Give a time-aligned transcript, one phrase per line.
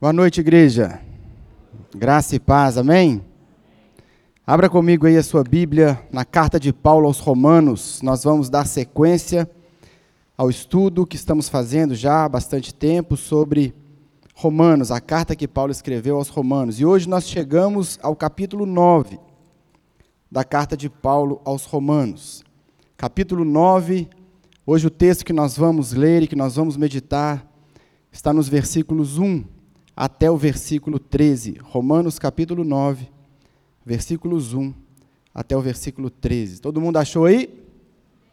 [0.00, 0.98] Boa noite, igreja.
[1.94, 3.22] Graça e paz, amém?
[4.46, 8.00] Abra comigo aí a sua Bíblia na carta de Paulo aos Romanos.
[8.00, 9.46] Nós vamos dar sequência
[10.38, 13.74] ao estudo que estamos fazendo já há bastante tempo sobre
[14.34, 16.80] Romanos, a carta que Paulo escreveu aos Romanos.
[16.80, 19.20] E hoje nós chegamos ao capítulo 9
[20.32, 22.42] da carta de Paulo aos Romanos.
[22.96, 24.08] Capítulo 9,
[24.64, 27.46] hoje o texto que nós vamos ler e que nós vamos meditar
[28.10, 29.59] está nos versículos 1
[30.00, 31.58] até o versículo 13.
[31.62, 33.10] Romanos capítulo 9,
[33.84, 34.72] versículos 1
[35.34, 36.58] até o versículo 13.
[36.58, 37.62] Todo mundo achou aí?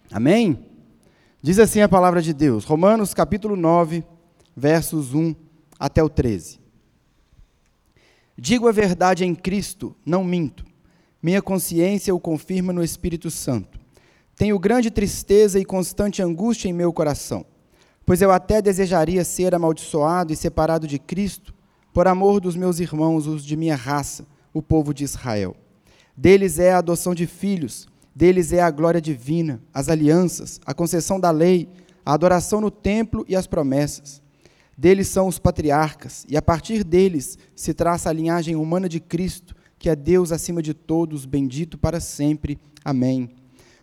[0.10, 0.66] Amém?
[1.42, 2.64] Diz assim a palavra de Deus.
[2.64, 4.02] Romanos capítulo 9,
[4.56, 5.36] versos 1
[5.78, 6.58] até o 13.
[8.38, 10.66] Digo a verdade em Cristo, não minto.
[11.22, 13.78] Minha consciência o confirma no Espírito Santo.
[14.38, 17.46] Tenho grande tristeza e constante angústia em meu coração,
[18.06, 21.57] pois eu até desejaria ser amaldiçoado e separado de Cristo
[21.98, 25.56] por amor dos meus irmãos, os de minha raça, o povo de Israel.
[26.16, 31.20] Deles é a adoção de filhos, deles é a glória divina, as alianças, a concessão
[31.20, 31.68] da lei,
[32.06, 34.22] a adoração no templo e as promessas.
[34.78, 39.56] Deles são os patriarcas, e a partir deles se traça a linhagem humana de Cristo,
[39.80, 42.60] que é Deus acima de todos, bendito para sempre.
[42.86, 43.28] Amém.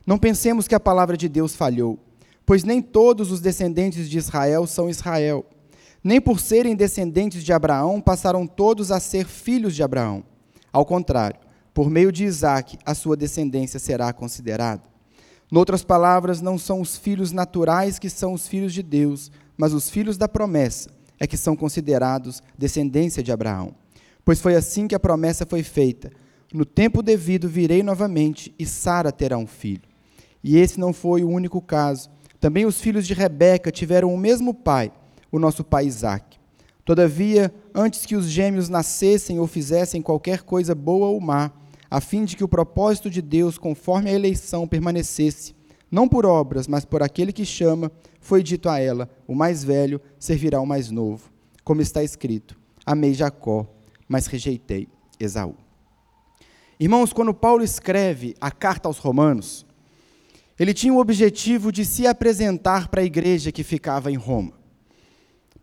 [0.07, 1.99] Não pensemos que a palavra de Deus falhou,
[2.47, 5.45] pois nem todos os descendentes de Israel são Israel
[6.05, 10.23] nem por serem descendentes de Abraão passaram todos a ser filhos de Abraão.
[10.71, 11.41] Ao contrário,
[11.73, 14.83] por meio de Isaac, a sua descendência será considerada.
[15.51, 19.89] Noutras palavras, não são os filhos naturais que são os filhos de Deus, mas os
[19.89, 23.75] filhos da promessa é que são considerados descendência de Abraão.
[24.25, 26.11] Pois foi assim que a promessa foi feita:
[26.53, 29.89] No tempo devido virei novamente e Sara terá um filho.
[30.43, 32.11] E esse não foi o único caso.
[32.39, 34.93] Também os filhos de Rebeca tiveram o mesmo pai
[35.37, 36.39] o nosso pai Isaac.
[36.85, 41.51] Todavia, antes que os gêmeos nascessem ou fizessem qualquer coisa boa ou má,
[41.91, 45.53] a fim de que o propósito de Deus, conforme a eleição, permanecesse,
[45.91, 50.01] não por obras, mas por aquele que chama, foi dito a ela: o mais velho
[50.21, 51.33] servirá ao mais novo.
[51.65, 52.57] Como está escrito:
[52.87, 53.67] Amei Jacó,
[54.07, 54.87] mas rejeitei
[55.19, 55.57] Esaú.
[56.79, 59.67] Irmãos, quando Paulo escreve a carta aos Romanos,
[60.57, 64.64] ele tinha o objetivo de se apresentar para a igreja que ficava em Roma.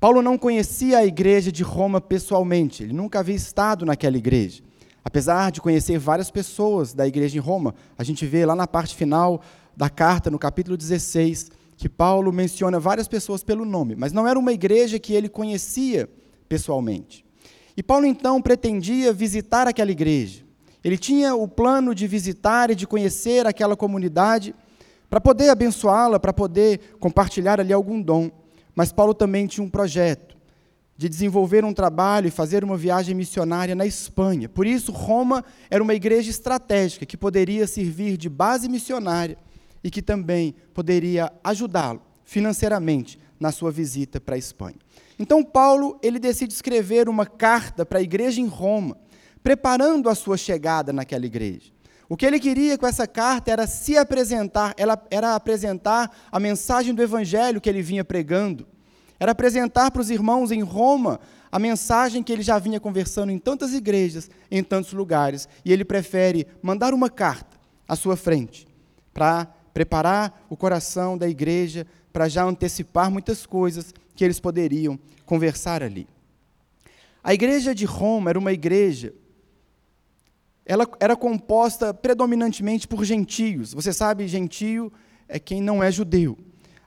[0.02, 4.64] Paulo não conhecia a igreja de Roma pessoalmente, ele nunca havia estado naquela igreja.
[5.06, 8.96] Apesar de conhecer várias pessoas da igreja em Roma, a gente vê lá na parte
[8.96, 9.44] final
[9.78, 14.40] da carta, no capítulo 16, que Paulo menciona várias pessoas pelo nome, mas não era
[14.40, 16.10] uma igreja que ele conhecia
[16.50, 17.24] pessoalmente.
[17.78, 20.44] E Paulo então pretendia visitar aquela igreja.
[20.84, 24.56] Ele tinha o plano de visitar e de conhecer aquela comunidade
[25.12, 28.41] para poder abençoá-la, para poder compartilhar ali algum dom.
[28.76, 30.38] Mas Paulo também tinha um projeto
[30.98, 34.48] de desenvolver um trabalho e fazer uma viagem missionária na Espanha.
[34.48, 39.38] Por isso, Roma era uma igreja estratégica que poderia servir de base missionária
[39.84, 44.78] e que também poderia ajudá-lo financeiramente na sua visita para a Espanha.
[45.18, 48.96] Então, Paulo ele decide escrever uma carta para a igreja em Roma,
[49.42, 51.72] preparando a sua chegada naquela igreja.
[52.12, 56.94] O que ele queria com essa carta era se apresentar, ela era apresentar a mensagem
[56.94, 58.68] do evangelho que ele vinha pregando.
[59.18, 63.40] Era apresentar para os irmãos em Roma a mensagem que ele já vinha conversando em
[63.40, 67.58] tantas igrejas, em tantos lugares, e ele prefere mandar uma carta
[67.88, 68.68] à sua frente
[69.14, 75.82] para preparar o coração da igreja, para já antecipar muitas coisas que eles poderiam conversar
[75.82, 76.06] ali.
[77.24, 79.14] A igreja de Roma era uma igreja
[80.72, 83.74] ela era composta predominantemente por gentios.
[83.74, 84.90] Você sabe, gentio
[85.28, 86.38] é quem não é judeu.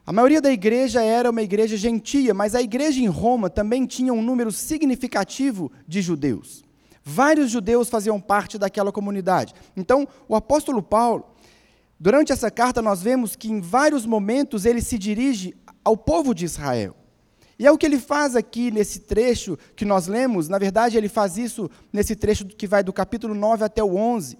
[0.06, 4.10] A maioria da igreja era uma igreja gentia, mas a igreja em Roma também tinha
[4.10, 6.64] um número significativo de judeus.
[7.02, 9.52] Vários judeus faziam parte daquela comunidade.
[9.76, 11.26] Então, o apóstolo Paulo,
[12.00, 16.46] durante essa carta, nós vemos que em vários momentos ele se dirige ao povo de
[16.46, 16.96] Israel.
[17.59, 21.08] E é o que ele faz aqui nesse trecho que nós lemos, na verdade, ele
[21.08, 24.38] faz isso nesse trecho que vai do capítulo 9 até o 11.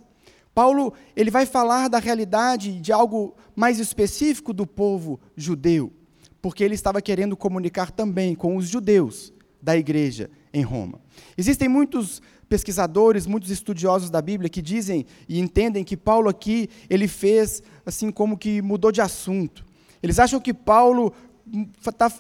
[0.55, 5.93] Paulo, ele vai falar da realidade de algo mais específico do povo judeu,
[6.41, 11.01] porque ele estava querendo comunicar também com os judeus da igreja em Roma.
[11.37, 17.09] Existem muitos pesquisadores, muitos estudiosos da Bíblia que dizem e entendem que Paulo aqui ele
[17.09, 19.65] fez assim como que mudou de assunto.
[20.03, 21.13] Eles acham que Paulo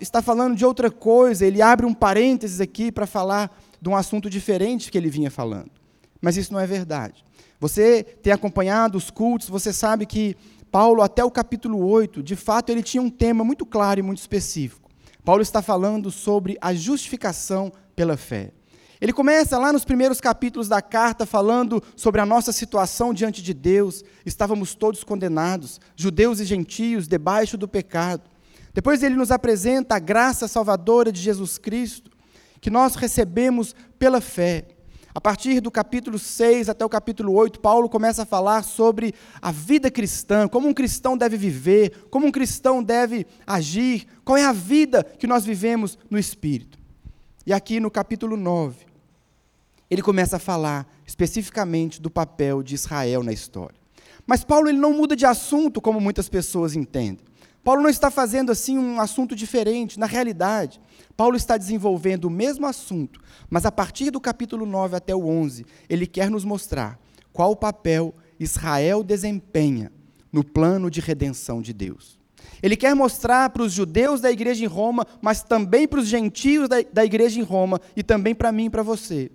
[0.00, 4.28] está falando de outra coisa, ele abre um parênteses aqui para falar de um assunto
[4.28, 5.70] diferente que ele vinha falando.
[6.20, 7.24] Mas isso não é verdade.
[7.60, 10.36] Você tem acompanhado os cultos, você sabe que
[10.70, 14.18] Paulo, até o capítulo 8, de fato, ele tinha um tema muito claro e muito
[14.18, 14.90] específico.
[15.24, 18.50] Paulo está falando sobre a justificação pela fé.
[19.00, 23.52] Ele começa lá nos primeiros capítulos da carta falando sobre a nossa situação diante de
[23.52, 24.02] Deus.
[24.24, 28.22] Estávamos todos condenados, judeus e gentios, debaixo do pecado.
[28.74, 32.10] Depois ele nos apresenta a graça salvadora de Jesus Cristo,
[32.60, 34.66] que nós recebemos pela fé.
[35.14, 39.52] A partir do capítulo 6 até o capítulo 8, Paulo começa a falar sobre a
[39.52, 44.52] vida cristã, como um cristão deve viver, como um cristão deve agir, qual é a
[44.52, 46.76] vida que nós vivemos no Espírito.
[47.46, 48.86] E aqui no capítulo 9,
[49.88, 53.76] ele começa a falar especificamente do papel de Israel na história.
[54.26, 57.24] Mas Paulo ele não muda de assunto como muitas pessoas entendem.
[57.64, 59.98] Paulo não está fazendo assim um assunto diferente.
[59.98, 60.80] Na realidade,
[61.16, 63.18] Paulo está desenvolvendo o mesmo assunto,
[63.48, 67.00] mas a partir do capítulo 9 até o 11, ele quer nos mostrar
[67.32, 69.90] qual o papel Israel desempenha
[70.30, 72.18] no plano de redenção de Deus.
[72.62, 76.68] Ele quer mostrar para os judeus da igreja em Roma, mas também para os gentios
[76.68, 79.30] da, da igreja em Roma, e também para mim e para você,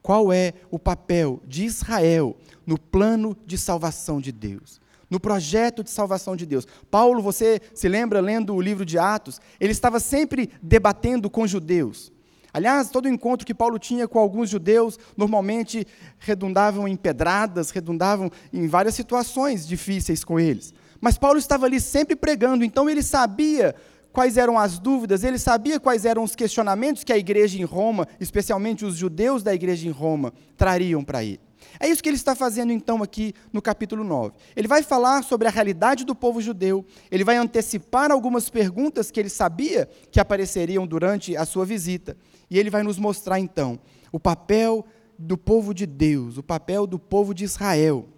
[0.00, 2.36] qual é o papel de Israel
[2.66, 6.66] no plano de salvação de Deus, no projeto de salvação de Deus.
[6.90, 9.40] Paulo, você se lembra lendo o livro de Atos?
[9.58, 12.12] Ele estava sempre debatendo com judeus.
[12.52, 15.86] Aliás, todo encontro que Paulo tinha com alguns judeus normalmente
[16.18, 20.72] redundavam em pedradas, redundavam em várias situações difíceis com eles.
[21.00, 23.74] Mas Paulo estava ali sempre pregando, então ele sabia
[24.18, 28.04] quais eram as dúvidas, ele sabia quais eram os questionamentos que a igreja em Roma,
[28.18, 31.38] especialmente os judeus da igreja em Roma, trariam para ele.
[31.78, 34.34] É isso que ele está fazendo então aqui no capítulo 9.
[34.56, 39.20] Ele vai falar sobre a realidade do povo judeu, ele vai antecipar algumas perguntas que
[39.20, 42.16] ele sabia que apareceriam durante a sua visita,
[42.50, 43.78] e ele vai nos mostrar então
[44.10, 44.84] o papel
[45.16, 48.08] do povo de Deus, o papel do povo de Israel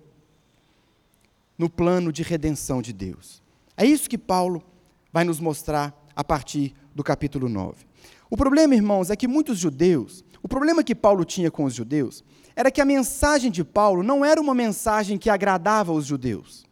[1.58, 3.42] no plano de redenção de Deus.
[3.76, 4.62] É isso que Paulo
[5.12, 7.84] vai nos mostrar a partir do capítulo 9.
[8.30, 12.22] O problema, irmãos, é que muitos judeus, o problema que Paulo tinha com os judeus,
[12.54, 16.64] era que a mensagem de Paulo não era uma mensagem que agradava aos judeus.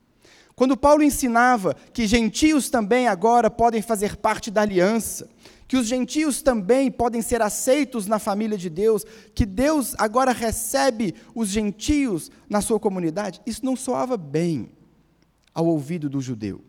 [0.54, 5.28] Quando Paulo ensinava que gentios também agora podem fazer parte da aliança,
[5.68, 11.14] que os gentios também podem ser aceitos na família de Deus, que Deus agora recebe
[11.34, 14.70] os gentios na sua comunidade, isso não soava bem
[15.54, 16.60] ao ouvido do judeu.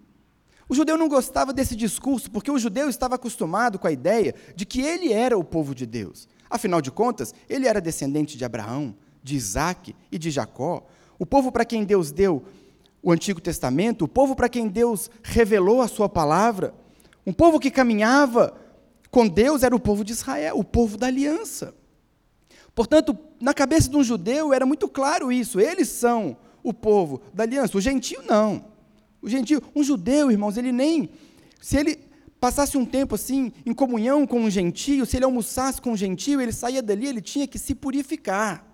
[0.69, 4.68] O judeu não gostava desse discurso, porque o judeu estava acostumado com a ideia de
[4.68, 6.27] que ele era o povo de Deus.
[6.48, 10.86] Afinal de contas, ele era descendente de Abraão, de Isaac e de Jacó.
[11.18, 12.44] O povo para quem Deus deu
[13.01, 16.74] o Antigo Testamento, o povo para quem Deus revelou a sua palavra,
[17.25, 18.56] um povo que caminhava
[19.10, 21.74] com Deus era o povo de Israel, o povo da aliança.
[22.75, 27.44] Portanto, na cabeça de um judeu era muito claro isso, eles são o povo da
[27.44, 28.65] aliança, o gentio não.
[29.21, 31.10] O gentio, um judeu, irmãos, ele nem.
[31.62, 32.00] Se ele
[32.39, 36.39] passasse um tempo assim, em comunhão com um gentio, se ele almoçasse com um gentio,
[36.39, 38.66] ele saía dali, ele tinha que se purificar.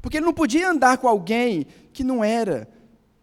[0.00, 2.68] Porque ele não podia andar com alguém que não era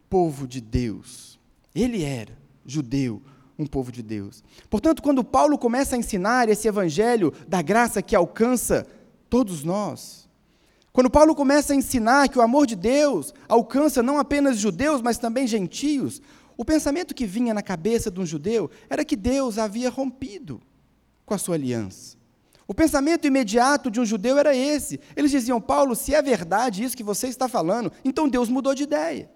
[0.10, 1.40] povo de Deus.
[1.74, 3.22] Ele era judeu,
[3.58, 4.44] um povo de Deus.
[4.70, 8.86] Portanto, quando Paulo começa a ensinar esse evangelho da graça que alcança
[9.30, 10.28] todos nós,
[10.92, 15.18] quando Paulo começa a ensinar que o amor de Deus alcança não apenas judeus, mas
[15.18, 16.22] também gentios,
[16.58, 20.60] o pensamento que vinha na cabeça de um judeu era que Deus havia rompido
[21.26, 22.18] com a sua aliança.
[22.68, 25.00] O pensamento imediato de um judeu era esse.
[25.16, 28.84] Eles diziam: Paulo, se é verdade isso que você está falando, então Deus mudou de
[28.84, 29.30] ideia.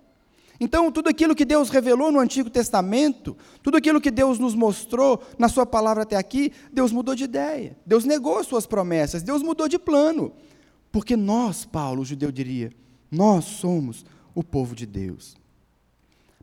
[0.59, 5.19] Então, tudo aquilo que Deus revelou no Antigo Testamento, tudo aquilo que Deus nos mostrou
[5.39, 7.75] na Sua palavra até aqui, Deus mudou de ideia.
[7.83, 10.33] Deus negou as suas promessas, Deus mudou de plano.
[10.91, 12.71] Porque nós, Paulo, o judeu diria,
[13.09, 15.40] nós somos o povo de Deus.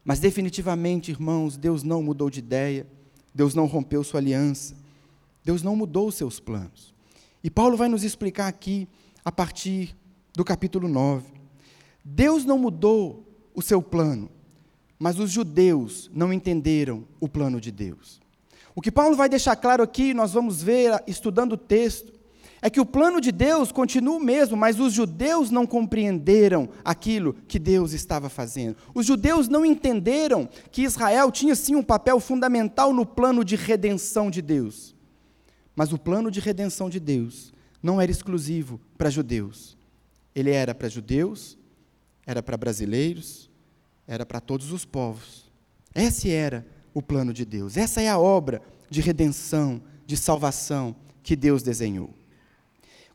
[0.09, 2.87] Mas definitivamente, irmãos, Deus não mudou de ideia,
[3.35, 4.75] Deus não rompeu sua aliança,
[5.45, 6.95] Deus não mudou os seus planos.
[7.45, 8.89] E Paulo vai nos explicar aqui,
[9.23, 9.95] a partir
[10.33, 11.27] do capítulo 9.
[12.03, 13.23] Deus não mudou
[13.55, 14.31] o seu plano,
[14.99, 18.19] mas os judeus não entenderam o plano de Deus.
[18.75, 22.18] O que Paulo vai deixar claro aqui, nós vamos ver estudando o texto,
[22.61, 27.35] é que o plano de Deus continua o mesmo, mas os judeus não compreenderam aquilo
[27.47, 28.77] que Deus estava fazendo.
[28.95, 34.31] Os judeus não entenderam que Israel tinha sim um papel fundamental no plano de redenção
[34.31, 34.95] de Deus.
[35.77, 39.77] Mas o plano de redenção de Deus não era exclusivo para judeus.
[40.35, 41.57] Ele era para judeus,
[42.27, 43.49] era para brasileiros,
[44.07, 45.49] era para todos os povos.
[45.95, 47.77] Esse era o plano de Deus.
[47.77, 48.61] Essa é a obra
[48.91, 52.13] de redenção, de salvação que Deus desenhou.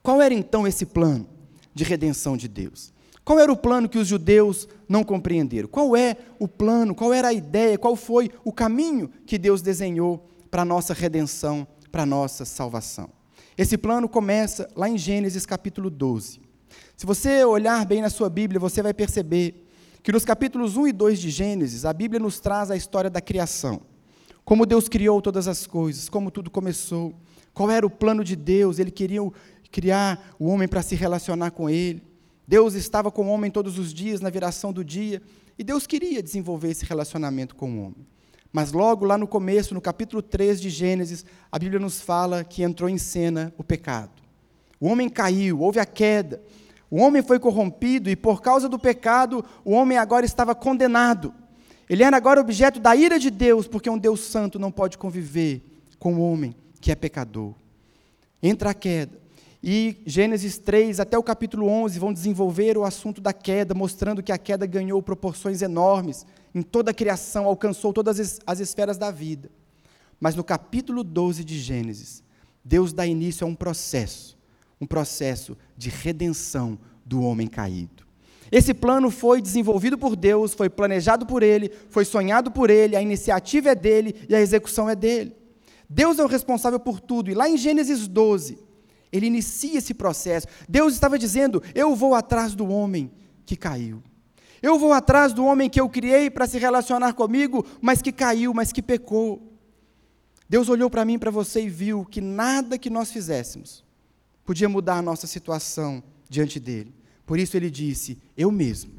[0.03, 1.25] Qual era então esse plano
[1.73, 2.93] de redenção de Deus?
[3.23, 5.69] Qual era o plano que os judeus não compreenderam?
[5.69, 10.29] Qual é o plano, qual era a ideia, qual foi o caminho que Deus desenhou
[10.51, 13.09] para a nossa redenção, para a nossa salvação?
[13.57, 16.41] Esse plano começa lá em Gênesis capítulo 12.
[16.97, 19.69] Se você olhar bem na sua Bíblia, você vai perceber
[20.01, 23.21] que nos capítulos 1 e 2 de Gênesis, a Bíblia nos traz a história da
[23.21, 23.79] criação.
[24.43, 27.15] Como Deus criou todas as coisas, como tudo começou,
[27.53, 29.21] qual era o plano de Deus, ele queria
[29.73, 32.03] criar o homem para se relacionar com ele.
[32.47, 35.19] Deus estava com o homem todos os dias, na viração do dia,
[35.57, 38.07] e Deus queria desenvolver esse relacionamento com o homem.
[38.51, 42.61] Mas logo lá no começo, no capítulo 3 de Gênesis, a Bíblia nos fala que
[42.61, 44.11] entrou em cena o pecado.
[44.79, 46.39] O homem caiu, houve a queda.
[46.91, 51.33] O homem foi corrompido e por causa do pecado, o homem agora estava condenado.
[51.89, 55.63] Ele era agora objeto da ira de Deus, porque um Deus santo não pode conviver
[55.97, 57.55] com o homem que é pecador.
[58.41, 59.22] Entra a queda.
[59.65, 64.33] E Gênesis 3 até o capítulo 11 vão desenvolver o assunto da queda, mostrando que
[64.33, 69.09] a queda ganhou proporções enormes em toda a criação, alcançou todas as, as esferas da
[69.09, 69.49] vida.
[70.19, 72.21] Mas no capítulo 12 de Gênesis,
[72.63, 74.37] Deus dá início a um processo,
[74.81, 78.03] um processo de redenção do homem caído.
[78.51, 83.01] Esse plano foi desenvolvido por Deus, foi planejado por Ele, foi sonhado por Ele, a
[83.01, 85.33] iniciativa é dele e a execução é dele.
[85.89, 87.31] Deus é o responsável por tudo.
[87.31, 88.72] E lá em Gênesis 12,
[89.13, 90.47] ele inicia esse processo.
[90.67, 93.11] Deus estava dizendo: Eu vou atrás do homem
[93.45, 94.01] que caiu.
[94.59, 98.53] Eu vou atrás do homem que eu criei para se relacionar comigo, mas que caiu,
[98.53, 99.53] mas que pecou.
[100.49, 103.83] Deus olhou para mim, para você e viu que nada que nós fizéssemos
[104.43, 106.93] podia mudar a nossa situação diante dele.
[107.25, 108.93] Por isso ele disse: Eu mesmo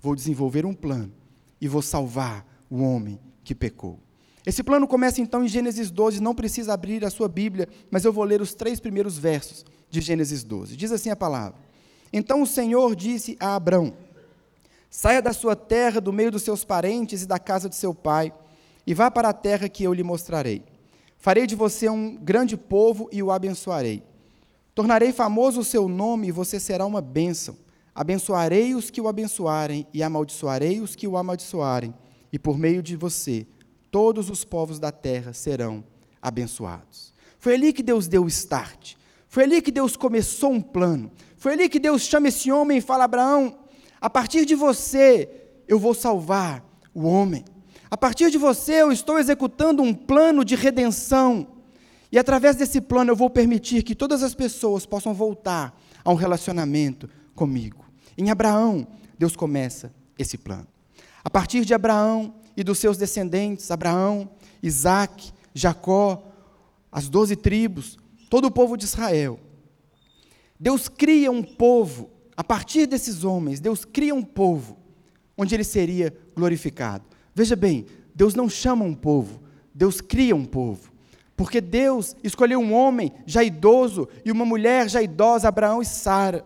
[0.00, 1.12] vou desenvolver um plano
[1.60, 4.00] e vou salvar o homem que pecou.
[4.48, 8.10] Esse plano começa então em Gênesis 12, não precisa abrir a sua Bíblia, mas eu
[8.14, 10.74] vou ler os três primeiros versos de Gênesis 12.
[10.74, 11.58] Diz assim a palavra:
[12.10, 13.92] Então o Senhor disse a Abrão:
[14.88, 18.32] Saia da sua terra, do meio dos seus parentes e da casa de seu pai,
[18.86, 20.62] e vá para a terra que eu lhe mostrarei.
[21.18, 24.02] Farei de você um grande povo e o abençoarei.
[24.74, 27.54] Tornarei famoso o seu nome e você será uma bênção.
[27.94, 31.92] Abençoarei os que o abençoarem e amaldiçoarei os que o amaldiçoarem,
[32.32, 33.46] e por meio de você
[33.90, 35.84] todos os povos da terra serão
[36.20, 37.12] abençoados.
[37.38, 38.94] Foi ali que Deus deu o start.
[39.28, 41.10] Foi ali que Deus começou um plano.
[41.36, 43.58] Foi ali que Deus chama esse homem e fala: Abraão,
[44.00, 45.30] a partir de você
[45.66, 46.64] eu vou salvar
[46.94, 47.44] o homem.
[47.90, 51.46] A partir de você eu estou executando um plano de redenção.
[52.10, 56.14] E através desse plano eu vou permitir que todas as pessoas possam voltar a um
[56.14, 57.84] relacionamento comigo.
[58.16, 58.86] Em Abraão,
[59.18, 60.66] Deus começa esse plano.
[61.22, 64.28] A partir de Abraão, e dos seus descendentes, Abraão,
[64.60, 66.24] Isaac, Jacó,
[66.90, 67.96] as doze tribos,
[68.28, 69.38] todo o povo de Israel.
[70.58, 74.76] Deus cria um povo, a partir desses homens, Deus cria um povo
[75.36, 77.04] onde ele seria glorificado.
[77.32, 79.40] Veja bem, Deus não chama um povo,
[79.72, 80.90] Deus cria um povo.
[81.36, 86.44] Porque Deus escolheu um homem já idoso e uma mulher já idosa, Abraão e Sara.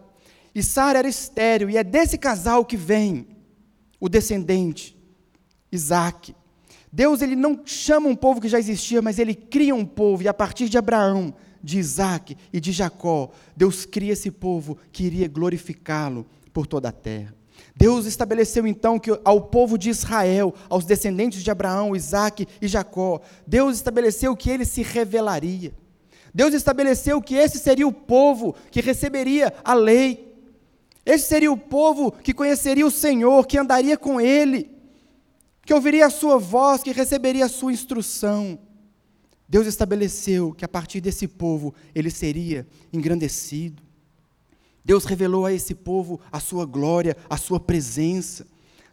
[0.54, 3.28] E Sara era estéril, e é desse casal que vem
[3.99, 4.95] o descendente,
[5.73, 6.37] Isaac.
[6.93, 10.29] Deus ele não chama um povo que já existia, mas ele cria um povo, e
[10.29, 15.29] a partir de Abraão, de Isaac e de Jacó, Deus cria esse povo que iria
[15.29, 17.35] glorificá-lo por toda a terra.
[17.75, 23.21] Deus estabeleceu então que ao povo de Israel, aos descendentes de Abraão, Isaac e Jacó,
[23.47, 25.73] Deus estabeleceu que ele se revelaria.
[26.35, 30.33] Deus estabeleceu que esse seria o povo que receberia a lei.
[31.05, 34.72] Esse seria o povo que conheceria o Senhor, que andaria com ele
[35.64, 38.59] que ouviria a sua voz, que receberia a sua instrução.
[39.49, 43.83] Deus estabeleceu que a partir desse povo ele seria engrandecido.
[44.85, 48.47] Deus revelou a esse povo a sua glória, a sua presença.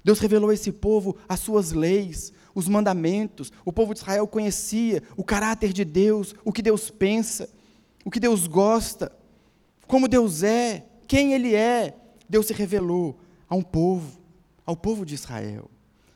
[0.03, 3.51] Deus revelou a esse povo as suas leis, os mandamentos.
[3.65, 7.49] O povo de Israel conhecia o caráter de Deus, o que Deus pensa,
[8.05, 9.11] o que Deus gosta,
[9.88, 11.95] como Deus é, quem Ele é.
[12.29, 14.19] Deus se revelou a um povo,
[14.65, 15.69] ao povo de Israel.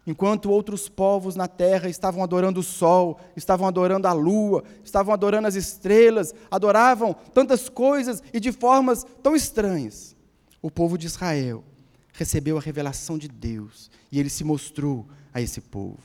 [0.05, 5.47] Enquanto outros povos na terra estavam adorando o sol, estavam adorando a lua, estavam adorando
[5.47, 10.13] as estrelas, adoravam tantas coisas e de formas tão estranhas,
[10.61, 11.63] o povo de Israel
[12.11, 15.99] recebeu a revelação de Deus e ele se mostrou a esse povo.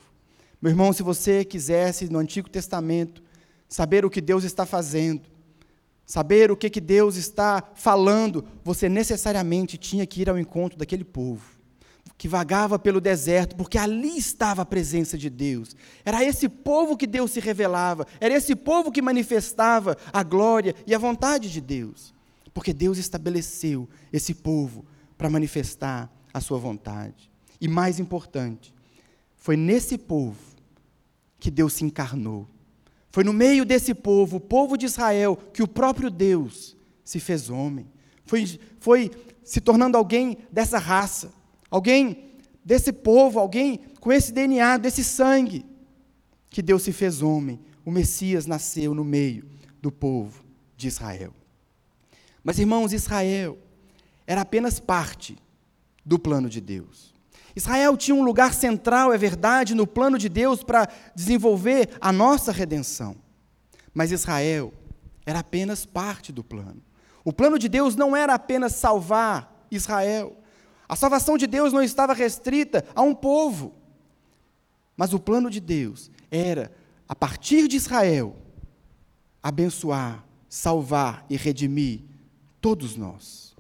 [0.63, 3.23] Meu irmão, se você quisesse no Antigo Testamento
[3.69, 5.23] saber o que Deus está fazendo,
[6.07, 11.05] saber o que, que Deus está falando, você necessariamente tinha que ir ao encontro daquele
[11.05, 11.58] povo
[12.19, 15.77] que vagava pelo deserto, porque ali estava a presença de Deus.
[16.05, 20.93] Era esse povo que Deus se revelava, era esse povo que manifestava a glória e
[20.93, 22.13] a vontade de Deus.
[22.53, 24.85] Porque Deus estabeleceu esse povo
[25.17, 27.31] para manifestar a sua vontade.
[27.61, 28.75] E mais importante,
[29.37, 30.37] foi nesse povo
[31.39, 32.49] que Deus se encarnou.
[33.13, 37.49] Foi no meio desse povo, o povo de Israel, que o próprio Deus se fez
[37.49, 37.87] homem.
[38.25, 39.11] Foi, foi
[39.45, 41.38] se tornando alguém dessa raça,
[41.71, 42.35] alguém
[42.65, 45.65] desse povo, alguém com esse DNA, desse sangue,
[46.51, 47.61] que Deus se fez homem.
[47.85, 49.47] O Messias nasceu no meio
[49.81, 50.45] do povo
[50.77, 51.33] de Israel.
[52.43, 53.59] Mas, irmãos, Israel
[54.27, 55.37] era apenas parte
[56.05, 57.15] do plano de Deus.
[57.57, 62.53] Israel tinha um lugar central, é verdade, no plano de Deus para desenvolver a nossa
[62.53, 63.17] redenção.
[63.93, 64.73] Mas Israel
[65.27, 66.81] era apenas parte do plano.
[67.25, 70.38] O plano de Deus não era apenas salvar Israel.
[70.89, 73.75] A salvação de Deus não estava restrita a um povo.
[74.97, 76.73] Mas o plano de Deus era,
[77.07, 78.37] a partir de Israel,
[79.43, 82.01] abençoar, salvar e redimir
[82.61, 83.55] todos nós.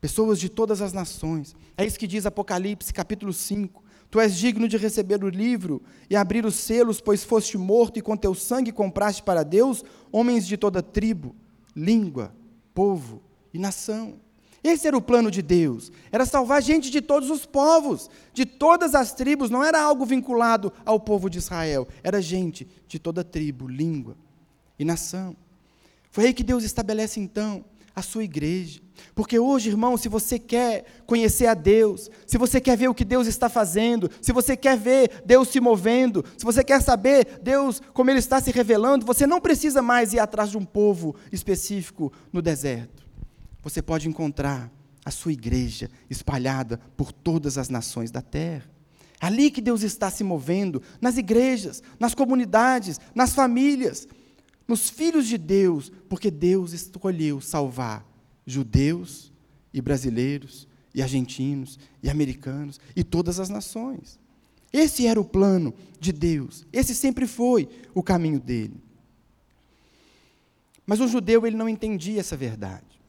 [0.00, 1.54] Pessoas de todas as nações.
[1.76, 3.82] É isso que diz Apocalipse, capítulo 5.
[4.10, 8.02] Tu és digno de receber o livro e abrir os selos, pois foste morto e
[8.02, 11.34] com teu sangue compraste para Deus homens de toda tribo,
[11.76, 12.34] língua,
[12.74, 13.22] povo
[13.54, 14.18] e nação.
[14.62, 15.90] Esse era o plano de Deus.
[16.12, 20.72] Era salvar gente de todos os povos, de todas as tribos, não era algo vinculado
[20.84, 24.16] ao povo de Israel, era gente de toda tribo, língua
[24.78, 25.34] e nação.
[26.10, 27.64] Foi aí que Deus estabelece então
[27.94, 28.80] a sua igreja.
[29.14, 33.04] Porque hoje, irmão, se você quer conhecer a Deus, se você quer ver o que
[33.04, 37.80] Deus está fazendo, se você quer ver Deus se movendo, se você quer saber Deus
[37.94, 42.12] como Ele está se revelando, você não precisa mais ir atrás de um povo específico
[42.32, 42.99] no deserto.
[43.62, 44.70] Você pode encontrar
[45.04, 48.68] a sua igreja espalhada por todas as nações da terra.
[49.20, 54.08] Ali que Deus está se movendo, nas igrejas, nas comunidades, nas famílias,
[54.66, 58.06] nos filhos de Deus, porque Deus escolheu salvar
[58.46, 59.32] judeus
[59.72, 64.18] e brasileiros e argentinos e americanos e todas as nações.
[64.72, 66.66] Esse era o plano de Deus.
[66.72, 68.80] Esse sempre foi o caminho dele.
[70.86, 72.99] Mas o judeu ele não entendia essa verdade.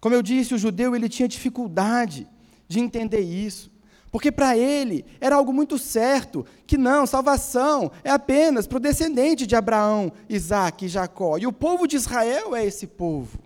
[0.00, 2.26] Como eu disse, o judeu ele tinha dificuldade
[2.66, 3.70] de entender isso.
[4.10, 9.46] Porque para ele era algo muito certo, que não, salvação é apenas para o descendente
[9.46, 11.36] de Abraão, Isaac e Jacó.
[11.36, 13.38] E o povo de Israel é esse povo.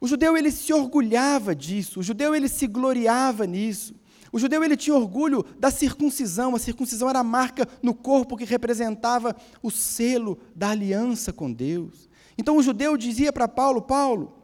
[0.00, 3.94] O judeu ele se orgulhava disso, o judeu ele se gloriava nisso.
[4.32, 8.44] O judeu ele tinha orgulho da circuncisão, a circuncisão era a marca no corpo que
[8.44, 12.08] representava o selo da aliança com Deus.
[12.36, 14.35] Então o judeu dizia para Paulo: Paulo,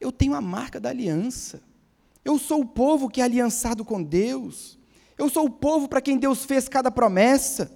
[0.00, 1.62] eu tenho a marca da aliança.
[2.24, 4.78] Eu sou o povo que é aliançado com Deus.
[5.16, 7.70] Eu sou o povo para quem Deus fez cada promessa.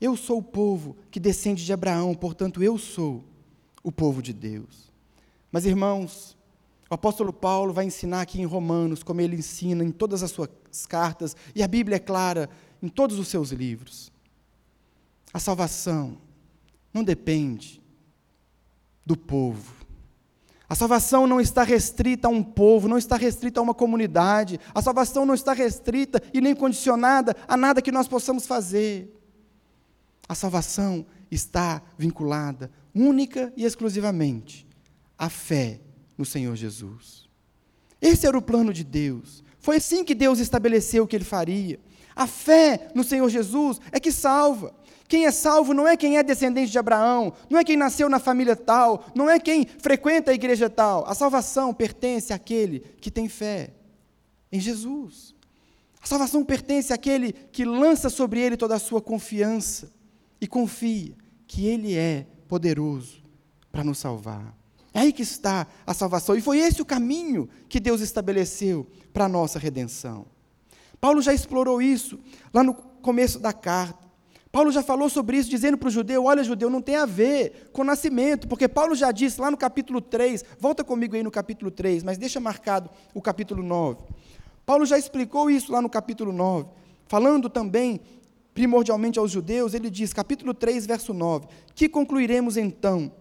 [0.00, 3.24] Eu sou o povo que descende de Abraão, portanto, eu sou
[3.82, 4.92] o povo de Deus.
[5.50, 6.36] Mas, irmãos,
[6.90, 10.50] o apóstolo Paulo vai ensinar aqui em Romanos, como ele ensina em todas as suas
[10.86, 12.48] cartas, e a Bíblia é clara
[12.82, 14.12] em todos os seus livros.
[15.32, 16.18] A salvação
[16.92, 17.82] não depende
[19.04, 19.75] do povo,
[20.68, 24.58] a salvação não está restrita a um povo, não está restrita a uma comunidade.
[24.74, 29.12] A salvação não está restrita e nem condicionada a nada que nós possamos fazer.
[30.28, 34.66] A salvação está vinculada única e exclusivamente
[35.16, 35.80] à fé
[36.18, 37.28] no Senhor Jesus.
[38.00, 39.44] Esse era o plano de Deus.
[39.60, 41.78] Foi assim que Deus estabeleceu o que ele faria.
[42.14, 44.74] A fé no Senhor Jesus é que salva.
[45.08, 48.18] Quem é salvo não é quem é descendente de Abraão, não é quem nasceu na
[48.18, 51.06] família tal, não é quem frequenta a igreja tal.
[51.06, 53.74] A salvação pertence àquele que tem fé
[54.50, 55.34] em Jesus.
[56.02, 59.92] A salvação pertence àquele que lança sobre ele toda a sua confiança
[60.40, 61.14] e confia
[61.46, 63.22] que ele é poderoso
[63.72, 64.56] para nos salvar.
[64.94, 66.36] É aí que está a salvação.
[66.36, 70.26] E foi esse o caminho que Deus estabeleceu para a nossa redenção.
[71.00, 72.18] Paulo já explorou isso
[72.52, 74.05] lá no começo da carta.
[74.56, 77.68] Paulo já falou sobre isso, dizendo para o judeu: olha, judeu, não tem a ver
[77.74, 81.70] com nascimento, porque Paulo já disse lá no capítulo 3, volta comigo aí no capítulo
[81.70, 83.98] 3, mas deixa marcado o capítulo 9.
[84.64, 86.70] Paulo já explicou isso lá no capítulo 9,
[87.06, 88.00] falando também
[88.54, 93.12] primordialmente aos judeus, ele diz, capítulo 3, verso 9: Que concluiremos então?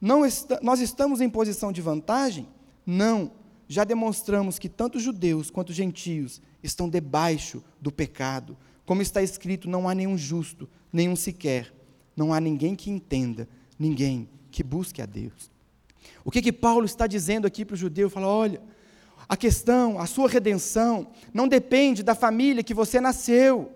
[0.00, 2.48] Não est nós estamos em posição de vantagem?
[2.86, 3.30] Não.
[3.68, 8.56] Já demonstramos que tanto judeus quanto gentios estão debaixo do pecado.
[8.88, 11.74] Como está escrito, não há nenhum justo, nenhum sequer.
[12.16, 13.46] Não há ninguém que entenda,
[13.78, 15.50] ninguém que busque a Deus.
[16.24, 18.08] O que que Paulo está dizendo aqui para o judeu?
[18.08, 18.62] Fala, olha,
[19.28, 23.70] a questão, a sua redenção, não depende da família que você nasceu,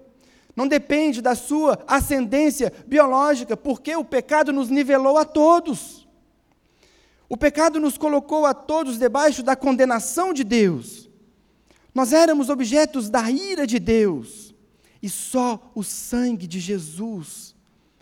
[0.56, 6.08] não depende da sua ascendência biológica, porque o pecado nos nivelou a todos.
[7.28, 11.10] O pecado nos colocou a todos debaixo da condenação de Deus.
[11.94, 14.51] Nós éramos objetos da ira de Deus.
[15.02, 17.54] E só o sangue de Jesus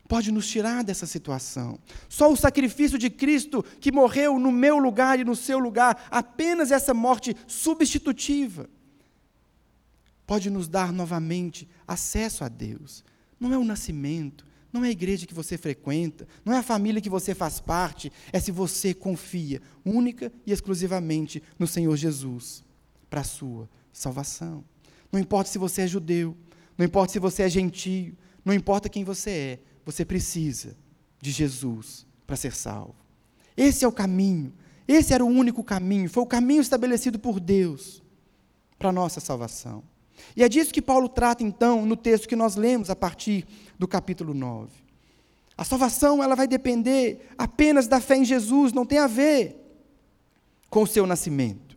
[0.06, 1.78] pode nos tirar dessa situação.
[2.08, 6.72] Só o sacrifício de Cristo, que morreu no meu lugar e no seu lugar, apenas
[6.72, 8.68] essa morte substitutiva,
[10.26, 13.04] pode nos dar novamente acesso a Deus.
[13.38, 17.00] Não é o nascimento, não é a igreja que você frequenta, não é a família
[17.00, 22.64] que você faz parte, é se você confia única e exclusivamente no Senhor Jesus
[23.08, 24.64] para a sua salvação.
[25.10, 26.36] Não importa se você é judeu,
[26.80, 30.74] não importa se você é gentio, não importa quem você é, você precisa
[31.20, 32.94] de Jesus para ser salvo.
[33.54, 34.50] Esse é o caminho,
[34.88, 38.02] esse era o único caminho, foi o caminho estabelecido por Deus
[38.78, 39.84] para a nossa salvação.
[40.34, 43.46] E é disso que Paulo trata então no texto que nós lemos a partir
[43.78, 44.72] do capítulo 9.
[45.58, 49.54] A salvação ela vai depender apenas da fé em Jesus, não tem a ver
[50.70, 51.76] com o seu nascimento.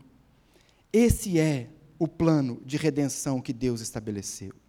[0.94, 1.68] Esse é
[2.00, 4.63] o plano de redenção que Deus estabeleceu.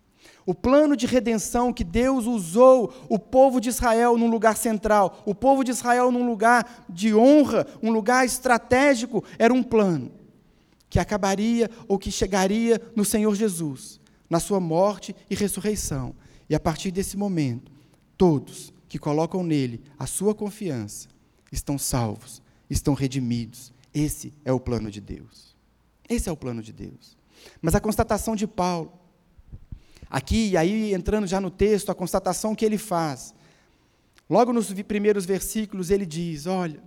[0.47, 5.35] O plano de redenção que Deus usou o povo de Israel num lugar central, o
[5.35, 10.13] povo de Israel num lugar de honra, um lugar estratégico, era um plano
[10.91, 16.15] que acabaria ou que chegaria no Senhor Jesus, na sua morte e ressurreição.
[16.49, 17.73] E a partir desse momento,
[18.17, 21.09] todos que colocam nele a sua confiança
[21.51, 23.73] estão salvos, estão redimidos.
[23.93, 25.57] Esse é o plano de Deus.
[26.09, 27.17] Esse é o plano de Deus.
[27.61, 28.93] Mas a constatação de Paulo,
[30.15, 33.35] aqui, e aí entrando já no texto, a constatação que ele faz,
[34.31, 36.81] logo nos primeiros versículos, ele diz: olha,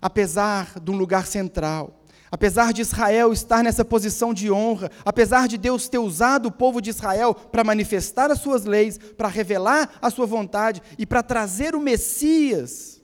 [0.00, 2.00] apesar de um lugar central,
[2.34, 6.80] Apesar de Israel estar nessa posição de honra, apesar de Deus ter usado o povo
[6.80, 11.74] de Israel para manifestar as suas leis, para revelar a sua vontade e para trazer
[11.74, 13.02] o Messias,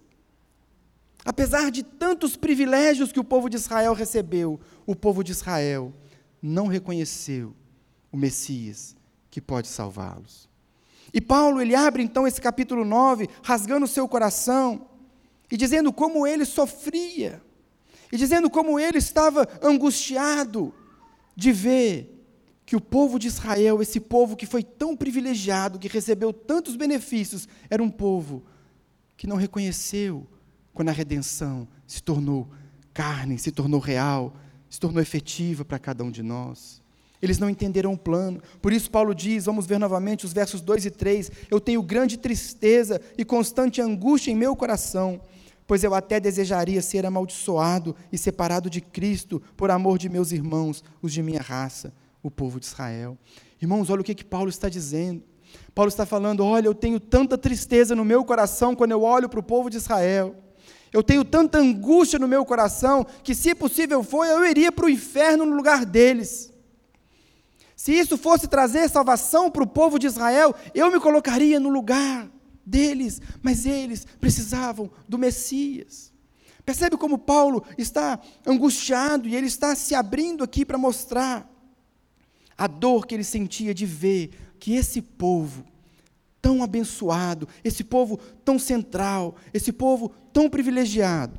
[1.26, 5.92] apesar de tantos privilégios que o povo de Israel recebeu, o povo de Israel
[6.40, 7.54] não reconheceu
[8.10, 8.96] o Messias
[9.38, 10.48] que pode salvá-los.
[11.14, 14.88] E Paulo, ele abre então esse capítulo 9, rasgando o seu coração
[15.48, 17.40] e dizendo como ele sofria
[18.10, 20.74] e dizendo como ele estava angustiado
[21.36, 22.26] de ver
[22.66, 27.48] que o povo de Israel, esse povo que foi tão privilegiado, que recebeu tantos benefícios,
[27.70, 28.42] era um povo
[29.16, 30.26] que não reconheceu
[30.74, 32.48] quando a redenção se tornou
[32.92, 34.34] carne, se tornou real,
[34.68, 36.82] se tornou efetiva para cada um de nós.
[37.20, 38.40] Eles não entenderam o plano.
[38.62, 42.16] Por isso, Paulo diz, vamos ver novamente os versos 2 e 3: Eu tenho grande
[42.16, 45.20] tristeza e constante angústia em meu coração
[45.68, 50.82] pois eu até desejaria ser amaldiçoado e separado de Cristo por amor de meus irmãos,
[51.02, 53.18] os de minha raça, o povo de Israel.
[53.60, 55.22] Irmãos, olha o que, que Paulo está dizendo.
[55.74, 59.40] Paulo está falando: olha, eu tenho tanta tristeza no meu coração quando eu olho para
[59.40, 60.34] o povo de Israel.
[60.90, 64.88] Eu tenho tanta angústia no meu coração que, se possível for, eu iria para o
[64.88, 66.50] inferno no lugar deles.
[67.78, 72.28] Se isso fosse trazer salvação para o povo de Israel, eu me colocaria no lugar
[72.66, 76.12] deles, mas eles precisavam do Messias.
[76.66, 81.48] Percebe como Paulo está angustiado e ele está se abrindo aqui para mostrar
[82.58, 85.64] a dor que ele sentia de ver que esse povo
[86.42, 91.38] tão abençoado, esse povo tão central, esse povo tão privilegiado,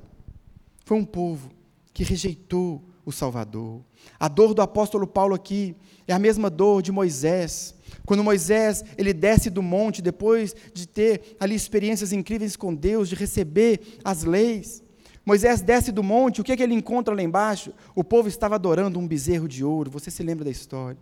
[0.85, 1.51] foi um povo
[1.93, 3.81] que rejeitou o Salvador.
[4.19, 5.75] A dor do apóstolo Paulo aqui
[6.07, 11.35] é a mesma dor de Moisés, quando Moisés ele desce do monte depois de ter
[11.39, 14.83] ali experiências incríveis com Deus, de receber as leis,
[15.25, 17.71] Moisés desce do monte, o que, é que ele encontra lá embaixo?
[17.93, 20.97] O povo estava adorando um bezerro de ouro, você se lembra da história.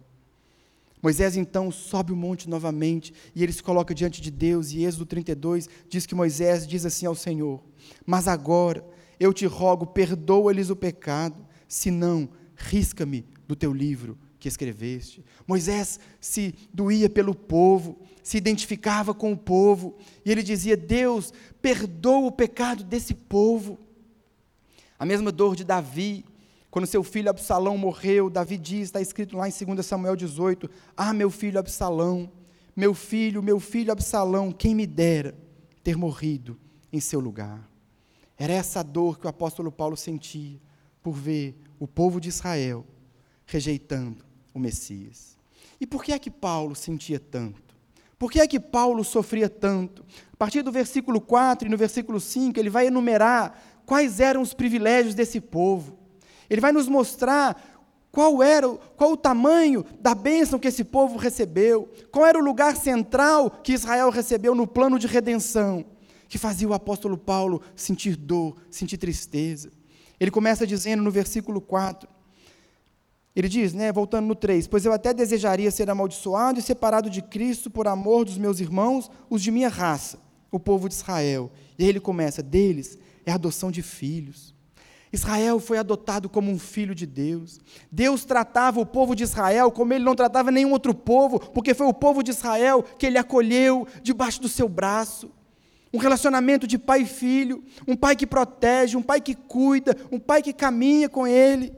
[1.02, 5.06] Moisés então sobe o monte novamente e ele se coloca diante de Deus, e Êxodo
[5.06, 7.62] 32 diz que Moisés diz assim ao Senhor:
[8.06, 8.84] Mas agora
[9.20, 15.24] eu te rogo, perdoa-lhes o pecado, senão risca-me do teu livro que escreveste.
[15.48, 22.28] Moisés se doía pelo povo, se identificava com o povo, e ele dizia: Deus, perdoa
[22.28, 23.80] o pecado desse povo.
[25.00, 26.26] A mesma dor de Davi,
[26.70, 31.14] quando seu filho Absalão morreu, Davi diz, está escrito lá em 2 Samuel 18: Ah,
[31.14, 32.32] meu filho Absalão,
[32.76, 35.36] meu filho, meu filho Absalão, quem me dera
[35.84, 36.60] ter morrido
[36.92, 37.70] em seu lugar.
[38.38, 40.60] Era essa dor que o apóstolo Paulo sentia
[41.08, 42.86] por ver o povo de Israel
[43.46, 45.38] rejeitando o Messias.
[45.80, 47.78] E por que é que Paulo sentia tanto?
[48.20, 50.04] Por que é que Paulo sofria tanto?
[50.34, 54.54] A partir do versículo 4 e no versículo 5, ele vai enumerar quais eram os
[54.54, 55.98] privilégios desse povo.
[56.50, 57.56] Ele vai nos mostrar
[58.12, 58.68] qual era
[58.98, 63.72] qual o tamanho da bênção que esse povo recebeu, qual era o lugar central que
[63.72, 65.86] Israel recebeu no plano de redenção,
[66.28, 69.77] que fazia o apóstolo Paulo sentir dor, sentir tristeza.
[70.20, 72.08] Ele começa dizendo no versículo 4:
[73.38, 77.22] ele diz, né, voltando no 3: Pois eu até desejaria ser amaldiçoado e separado de
[77.22, 80.18] Cristo por amor dos meus irmãos, os de minha raça,
[80.52, 81.52] o povo de Israel.
[81.78, 84.56] E aí ele começa: deles é a adoção de filhos.
[85.14, 87.60] Israel foi adotado como um filho de Deus.
[87.92, 91.86] Deus tratava o povo de Israel como ele não tratava nenhum outro povo, porque foi
[91.86, 95.32] o povo de Israel que ele acolheu debaixo do seu braço.
[95.98, 100.20] Um relacionamento de pai e filho, um pai que protege, um pai que cuida, um
[100.20, 101.74] pai que caminha com ele.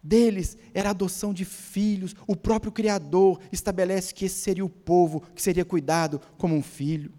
[0.00, 5.20] Deles era a adoção de filhos, o próprio Criador estabelece que esse seria o povo
[5.34, 7.12] que seria cuidado como um filho.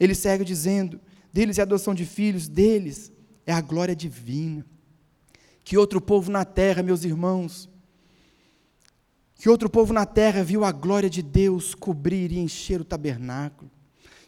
[0.00, 0.98] Ele segue dizendo:
[1.30, 3.12] deles é a adoção de filhos, deles
[3.44, 4.64] é a glória divina.
[5.62, 7.68] Que outro povo na terra, meus irmãos,
[9.34, 13.70] que outro povo na terra viu a glória de Deus cobrir e encher o tabernáculo?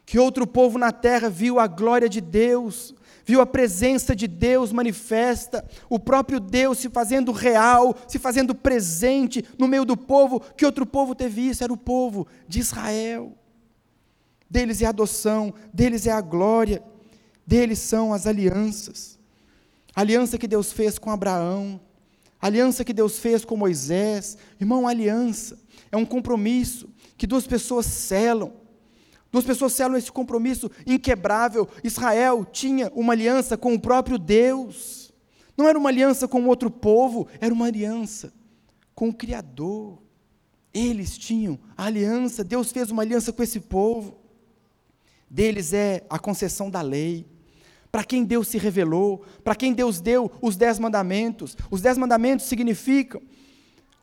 [0.05, 4.71] Que outro povo na terra viu a glória de Deus, viu a presença de Deus
[4.71, 10.41] manifesta, o próprio Deus se fazendo real, se fazendo presente no meio do povo?
[10.41, 11.65] Que outro povo teve isso?
[11.65, 13.33] Era o povo de Israel.
[14.49, 16.83] Deles é a adoção, deles é a glória.
[17.47, 19.19] Deles são as alianças.
[19.95, 21.81] A aliança que Deus fez com Abraão,
[22.41, 24.37] a aliança que Deus fez com Moisés.
[24.61, 25.59] Irmão, aliança
[25.91, 28.53] é um compromisso que duas pessoas selam.
[29.35, 31.69] Duas pessoas selam esse compromisso inquebrável.
[31.83, 35.13] Israel tinha uma aliança com o próprio Deus.
[35.57, 38.33] Não era uma aliança com outro povo, era uma aliança
[38.95, 39.99] com o Criador.
[40.73, 44.17] Eles tinham a aliança, Deus fez uma aliança com esse povo.
[45.29, 47.27] Deles é a concessão da lei
[47.91, 51.57] para quem Deus se revelou, para quem Deus deu os dez mandamentos.
[51.73, 53.21] Os dez mandamentos significam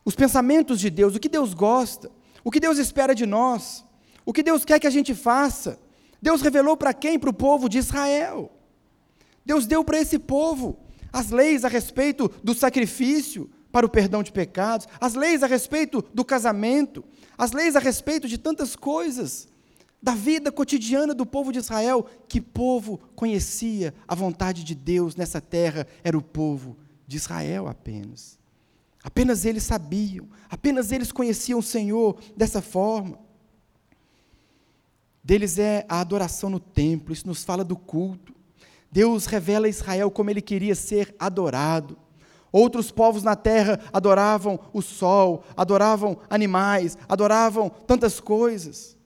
[0.04, 2.10] os pensamentos de Deus, o que Deus gosta,
[2.44, 3.82] o que Deus espera de nós,
[4.24, 5.78] o que Deus quer que a gente faça.
[6.20, 7.18] Deus revelou para quem?
[7.18, 8.52] Para o povo de Israel.
[9.44, 10.78] Deus deu para esse povo
[11.12, 16.04] as leis a respeito do sacrifício para o perdão de pecados, as leis a respeito
[16.12, 17.02] do casamento,
[17.36, 19.48] as leis a respeito de tantas coisas
[20.02, 22.06] da vida cotidiana do povo de Israel.
[22.28, 25.86] Que povo conhecia a vontade de Deus nessa terra?
[26.04, 28.38] Era o povo de Israel apenas.
[29.02, 33.18] Apenas eles sabiam, apenas eles conheciam o Senhor dessa forma.
[35.24, 38.34] Deles é a adoração no templo, isso nos fala do culto.
[38.90, 41.96] Deus revela a Israel como ele queria ser adorado.
[42.50, 48.98] Outros povos na terra adoravam o sol, adoravam animais, adoravam tantas coisas.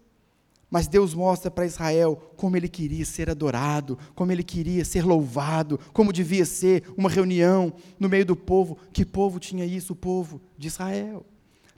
[0.69, 5.79] Mas Deus mostra para Israel como ele queria ser adorado, como ele queria ser louvado,
[5.93, 8.77] como devia ser uma reunião no meio do povo.
[8.93, 9.93] Que povo tinha isso?
[9.93, 11.25] O povo de Israel.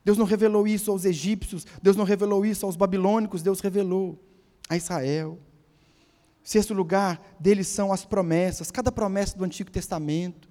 [0.03, 4.19] Deus não revelou isso aos egípcios, Deus não revelou isso aos babilônicos, Deus revelou
[4.69, 5.39] a Israel.
[6.43, 10.49] Sexto lugar, deles são as promessas, cada promessa do Antigo Testamento,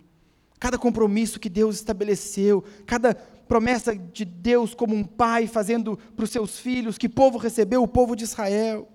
[0.59, 6.29] cada compromisso que Deus estabeleceu, cada promessa de Deus como um pai fazendo para os
[6.29, 7.81] seus filhos, que povo recebeu?
[7.81, 8.87] O povo de Israel.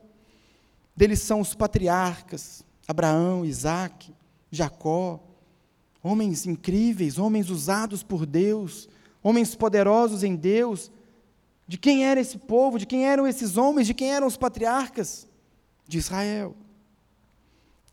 [0.96, 4.14] Deles são os patriarcas, Abraão, Isaac,
[4.50, 5.20] Jacó,
[6.02, 8.88] homens incríveis, homens usados por Deus,
[9.22, 10.90] homens poderosos em Deus.
[11.66, 12.78] De quem era esse povo?
[12.78, 13.86] De quem eram esses homens?
[13.86, 15.26] De quem eram os patriarcas?
[15.86, 16.56] De Israel.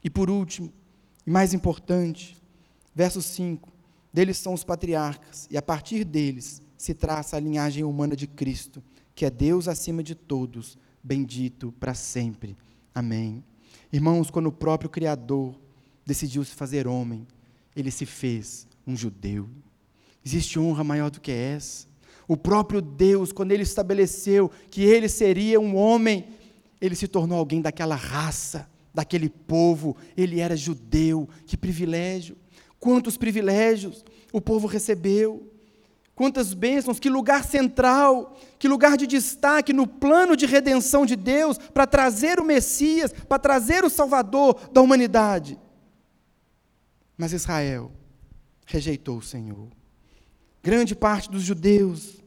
[0.03, 0.71] E por último,
[1.25, 2.37] e mais importante,
[2.95, 3.69] verso 5:
[4.13, 8.81] deles são os patriarcas, e a partir deles se traça a linhagem humana de Cristo,
[9.13, 12.57] que é Deus acima de todos, bendito para sempre.
[12.95, 13.43] Amém.
[13.91, 15.53] Irmãos, quando o próprio Criador
[16.05, 17.27] decidiu se fazer homem,
[17.75, 19.49] ele se fez um judeu.
[20.25, 21.88] Existe honra maior do que essa?
[22.29, 26.27] O próprio Deus, quando ele estabeleceu que ele seria um homem,
[26.79, 31.27] ele se tornou alguém daquela raça, daquele povo, ele era judeu.
[31.47, 32.37] Que privilégio!
[32.79, 35.51] Quantos privilégios o povo recebeu,
[36.13, 41.57] quantas bênçãos, que lugar central, que lugar de destaque no plano de redenção de Deus
[41.57, 45.59] para trazer o Messias, para trazer o Salvador da humanidade.
[47.17, 47.91] Mas Israel
[48.67, 49.78] rejeitou o Senhor.
[50.61, 52.19] Grande parte dos judeus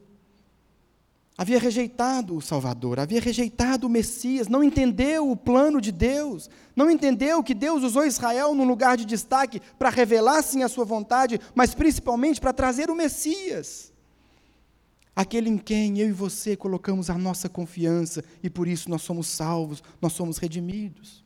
[1.37, 6.89] havia rejeitado o Salvador, havia rejeitado o Messias, não entendeu o plano de Deus, não
[6.89, 11.39] entendeu que Deus usou Israel num lugar de destaque para revelar sim a sua vontade,
[11.55, 13.91] mas principalmente para trazer o Messias.
[15.15, 19.27] Aquele em quem eu e você colocamos a nossa confiança e por isso nós somos
[19.27, 21.23] salvos, nós somos redimidos.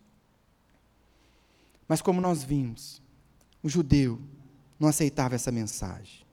[1.88, 3.02] Mas como nós vimos,
[3.64, 4.20] o judeu
[4.78, 6.27] não aceitava essa mensagem.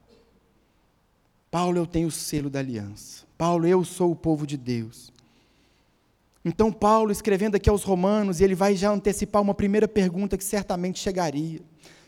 [1.55, 3.23] Paulo, eu tenho o selo da aliança.
[3.37, 5.09] Paulo, eu sou o povo de Deus.
[6.43, 10.99] Então, Paulo, escrevendo aqui aos Romanos, ele vai já antecipar uma primeira pergunta que certamente
[10.99, 11.61] chegaria.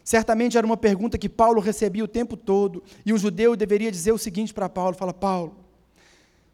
[0.03, 4.11] Certamente era uma pergunta que Paulo recebia o tempo todo, e um judeu deveria dizer
[4.11, 5.55] o seguinte para Paulo: fala, Paulo,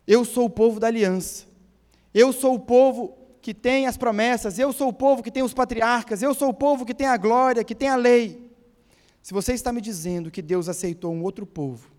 [0.05, 1.47] eu sou o povo da aliança,
[2.13, 5.51] eu sou o povo que tem as promessas, eu sou o povo que tem os
[5.51, 8.51] patriarcas, eu sou o povo que tem a glória, que tem a lei.
[9.19, 11.92] Se você está me dizendo que Deus aceitou um outro povo,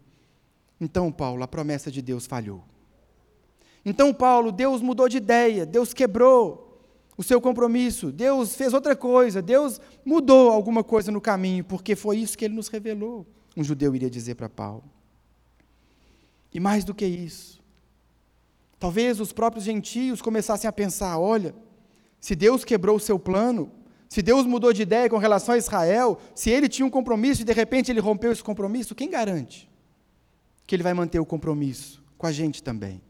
[0.81, 2.63] então, Paulo, a promessa de Deus falhou.
[3.85, 6.83] Então, Paulo, Deus mudou de ideia, Deus quebrou
[7.17, 12.19] o seu compromisso, Deus fez outra coisa, Deus mudou alguma coisa no caminho, porque foi
[12.19, 14.85] isso que ele nos revelou, um judeu iria dizer para Paulo.
[16.53, 17.61] E mais do que isso,
[18.81, 21.55] talvez os próprios gentios começassem a pensar: olha,
[22.21, 23.71] se Deus quebrou o seu plano,
[24.09, 27.45] se Deus mudou de ideia com relação a Israel, se ele tinha um compromisso e
[27.45, 29.69] de repente ele rompeu esse compromisso, quem garante
[30.67, 33.01] que ele vai manter o compromisso com a gente também?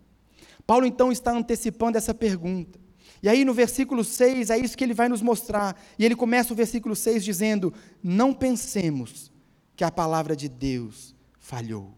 [0.66, 2.78] Paulo então está antecipando essa pergunta.
[3.22, 5.80] E aí no versículo 6 é isso que ele vai nos mostrar.
[5.98, 9.30] E ele começa o versículo 6 dizendo: Não pensemos
[9.76, 11.94] que a palavra de Deus falhou.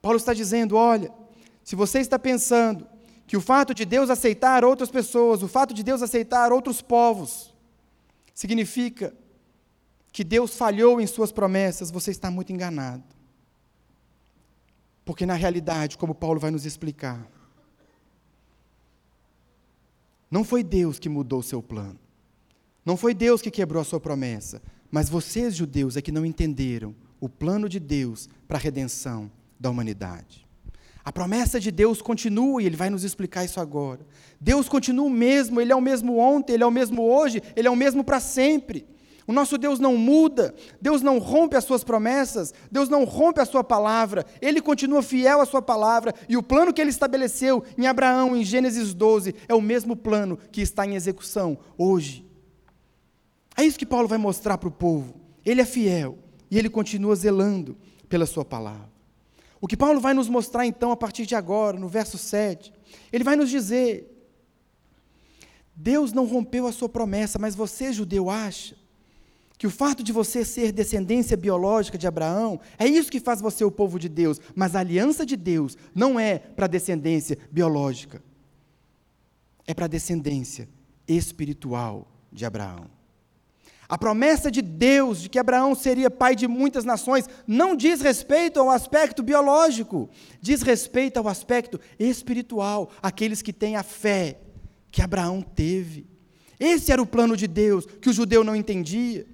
[0.00, 1.12] Paulo está dizendo: olha,
[1.64, 2.86] se você está pensando
[3.26, 7.54] que o fato de Deus aceitar outras pessoas, o fato de Deus aceitar outros povos,
[8.34, 9.14] significa
[10.10, 13.04] que Deus falhou em suas promessas, você está muito enganado.
[15.08, 17.26] Porque na realidade, como Paulo vai nos explicar,
[20.30, 21.98] não foi Deus que mudou o seu plano.
[22.84, 26.94] Não foi Deus que quebrou a sua promessa, mas vocês, judeus, é que não entenderam
[27.18, 30.46] o plano de Deus para a redenção da humanidade.
[31.02, 34.06] A promessa de Deus continua e ele vai nos explicar isso agora.
[34.38, 37.66] Deus continua o mesmo, ele é o mesmo ontem, ele é o mesmo hoje, ele
[37.66, 38.86] é o mesmo para sempre.
[39.28, 43.44] O nosso Deus não muda, Deus não rompe as suas promessas, Deus não rompe a
[43.44, 47.86] sua palavra, ele continua fiel à sua palavra e o plano que ele estabeleceu em
[47.86, 52.26] Abraão, em Gênesis 12, é o mesmo plano que está em execução hoje.
[53.54, 55.20] É isso que Paulo vai mostrar para o povo.
[55.44, 56.18] Ele é fiel
[56.50, 57.76] e ele continua zelando
[58.08, 58.88] pela sua palavra.
[59.60, 62.72] O que Paulo vai nos mostrar então a partir de agora, no verso 7,
[63.12, 64.10] ele vai nos dizer:
[65.76, 68.77] Deus não rompeu a sua promessa, mas você, judeu, acha
[69.58, 73.64] que o fato de você ser descendência biológica de Abraão é isso que faz você
[73.64, 78.22] o povo de Deus, mas a aliança de Deus não é para descendência biológica,
[79.66, 80.68] é para descendência
[81.08, 82.86] espiritual de Abraão.
[83.88, 88.60] A promessa de Deus de que Abraão seria pai de muitas nações não diz respeito
[88.60, 90.08] ao aspecto biológico,
[90.40, 94.38] diz respeito ao aspecto espiritual, aqueles que têm a fé
[94.90, 96.06] que Abraão teve.
[96.60, 99.26] Esse era o plano de Deus que o judeu não entendia.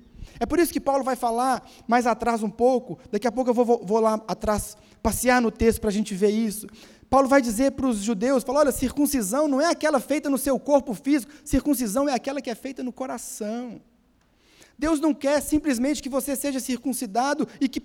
[0.44, 3.54] É por isso que Paulo vai falar mais atrás um pouco, daqui a pouco eu
[3.54, 6.66] vou, vou lá atrás passear no texto para a gente ver isso.
[7.08, 10.60] Paulo vai dizer para os judeus: fala, olha, circuncisão não é aquela feita no seu
[10.60, 13.80] corpo físico, circuncisão é aquela que é feita no coração.
[14.78, 17.80] Deus não quer simplesmente que você seja circuncidado e que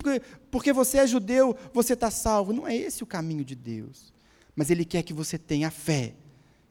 [0.50, 2.52] porque você é judeu você está salvo.
[2.52, 4.12] Não é esse o caminho de Deus.
[4.54, 6.14] Mas Ele quer que você tenha a fé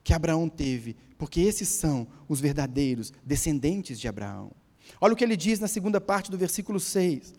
[0.04, 4.52] que Abraão teve, porque esses são os verdadeiros descendentes de Abraão.
[5.01, 7.33] Olha o que ele diz na segunda parte do versículo 6.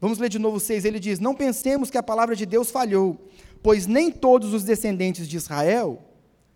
[0.00, 0.84] Vamos ler de novo 6.
[0.84, 3.28] Ele diz: Não pensemos que a palavra de Deus falhou,
[3.62, 6.02] pois nem todos os descendentes de Israel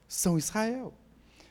[0.07, 0.93] são Israel.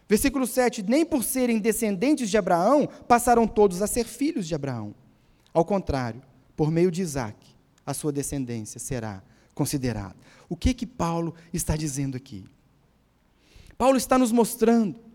[0.08, 4.94] Versículo 7: Nem por serem descendentes de Abraão passaram todos a ser filhos de Abraão.
[5.54, 6.22] Ao contrário,
[6.56, 7.38] por meio de Isaac,
[7.86, 9.24] a sua descendência será
[9.56, 10.16] considerada.
[10.50, 12.46] O que que Paulo está dizendo aqui?
[13.78, 15.07] Paulo está nos mostrando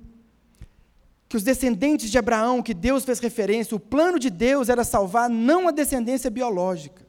[1.33, 5.31] que os descendentes de Abraão, que Deus fez referência, o plano de Deus era salvar
[5.31, 7.07] não a descendência biológica,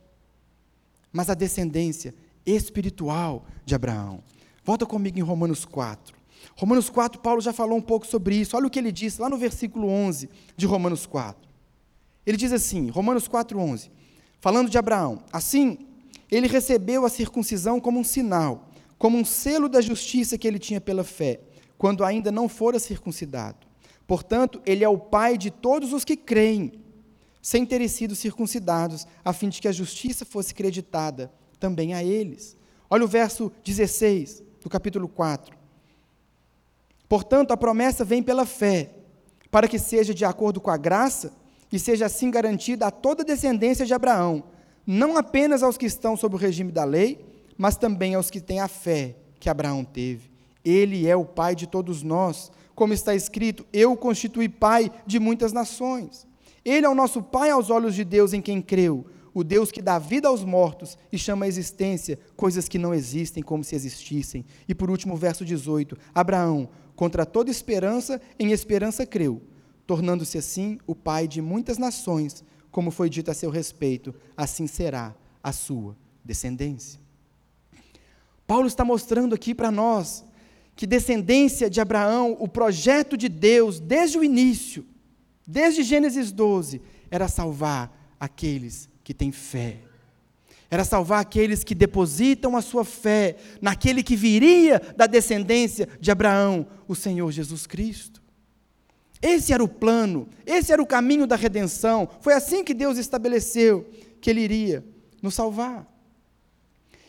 [1.12, 4.24] mas a descendência espiritual de Abraão.
[4.64, 6.16] Volta comigo em Romanos 4.
[6.56, 8.56] Romanos 4, Paulo já falou um pouco sobre isso.
[8.56, 11.46] Olha o que ele disse lá no versículo 11 de Romanos 4.
[12.26, 13.92] Ele diz assim, Romanos 4, 11,
[14.40, 15.80] falando de Abraão: Assim,
[16.32, 20.80] ele recebeu a circuncisão como um sinal, como um selo da justiça que ele tinha
[20.80, 21.42] pela fé,
[21.78, 23.73] quando ainda não fora circuncidado.
[24.14, 26.74] Portanto, ele é o pai de todos os que creem,
[27.42, 32.56] sem terem sido circuncidados, a fim de que a justiça fosse creditada também a eles.
[32.88, 35.58] Olha o verso 16 do capítulo 4.
[37.10, 38.92] Portanto, a promessa vem pela fé,
[39.50, 41.34] para que seja de acordo com a graça
[41.72, 44.44] e seja assim garantida a toda a descendência de Abraão,
[44.86, 47.18] não apenas aos que estão sob o regime da lei,
[47.58, 50.30] mas também aos que têm a fé que Abraão teve.
[50.64, 55.20] Ele é o pai de todos nós, como está escrito: Eu o constituí pai de
[55.20, 56.28] muitas nações.
[56.64, 59.82] Ele é o nosso pai aos olhos de Deus em quem creu, o Deus que
[59.82, 64.46] dá vida aos mortos e chama à existência coisas que não existem como se existissem.
[64.68, 69.42] E por último, verso 18: Abraão, contra toda esperança, em esperança creu,
[69.86, 75.14] tornando-se assim o pai de muitas nações, como foi dito a seu respeito, assim será
[75.44, 77.00] a sua descendência.
[78.48, 80.24] Paulo está mostrando aqui para nós
[80.76, 84.86] que descendência de Abraão, o projeto de Deus, desde o início,
[85.46, 89.80] desde Gênesis 12, era salvar aqueles que têm fé.
[90.72, 96.66] Era salvar aqueles que depositam a sua fé naquele que viria da descendência de Abraão,
[96.88, 98.24] o Senhor Jesus Cristo.
[99.22, 102.10] Esse era o plano, esse era o caminho da redenção.
[102.20, 103.88] Foi assim que Deus estabeleceu
[104.20, 104.84] que ele iria
[105.22, 105.88] nos salvar.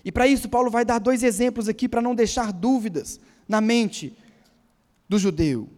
[0.04, 4.16] E para isso, Paulo vai dar dois exemplos aqui para não deixar dúvidas na mente
[5.08, 5.68] do judeu.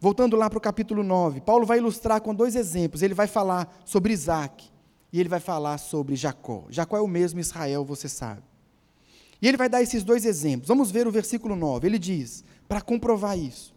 [0.00, 3.02] Voltando lá para o capítulo 9, Paulo vai ilustrar com dois exemplos.
[3.02, 4.68] Ele vai falar sobre Isaac
[5.12, 6.64] e ele vai falar sobre Jacó.
[6.68, 8.42] Jacó é o mesmo Israel, você sabe.
[9.40, 10.68] E ele vai dar esses dois exemplos.
[10.68, 11.86] Vamos ver o versículo 9.
[11.86, 13.74] Ele diz, para comprovar isso: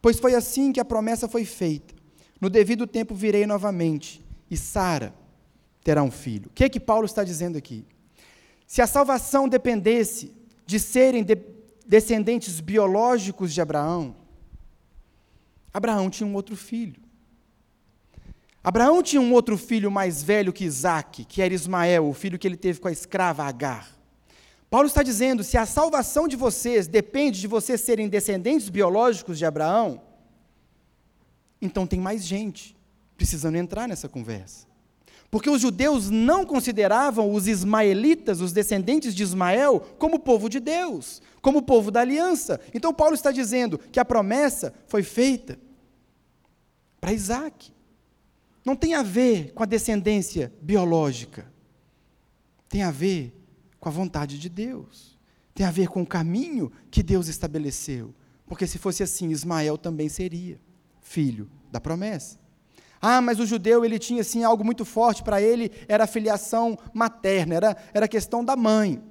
[0.00, 1.94] Pois foi assim que a promessa foi feita.
[2.40, 5.14] No devido tempo virei novamente, e Sara
[5.82, 6.48] terá um filho.
[6.48, 7.86] O que é que Paulo está dizendo aqui?
[8.66, 10.32] Se a salvação dependesse
[10.66, 11.36] de serem de
[11.86, 14.16] descendentes biológicos de Abraão,
[15.72, 17.02] Abraão tinha um outro filho.
[18.62, 22.46] Abraão tinha um outro filho mais velho que Isaac, que era Ismael, o filho que
[22.46, 23.88] ele teve com a escrava Agar.
[24.70, 29.44] Paulo está dizendo: se a salvação de vocês depende de vocês serem descendentes biológicos de
[29.44, 30.00] Abraão,
[31.60, 32.76] então tem mais gente
[33.16, 34.66] precisando entrar nessa conversa.
[35.34, 41.20] Porque os judeus não consideravam os ismaelitas, os descendentes de Ismael, como povo de Deus,
[41.42, 42.60] como povo da aliança.
[42.72, 45.58] Então Paulo está dizendo que a promessa foi feita
[47.00, 47.72] para Isaac.
[48.64, 51.52] Não tem a ver com a descendência biológica.
[52.68, 53.36] Tem a ver
[53.80, 55.18] com a vontade de Deus.
[55.52, 58.14] Tem a ver com o caminho que Deus estabeleceu.
[58.46, 60.60] Porque se fosse assim, Ismael também seria
[61.02, 62.43] filho da promessa.
[63.00, 66.78] Ah, mas o judeu ele tinha assim algo muito forte para ele, era a filiação
[66.92, 69.02] materna, era, era questão da mãe.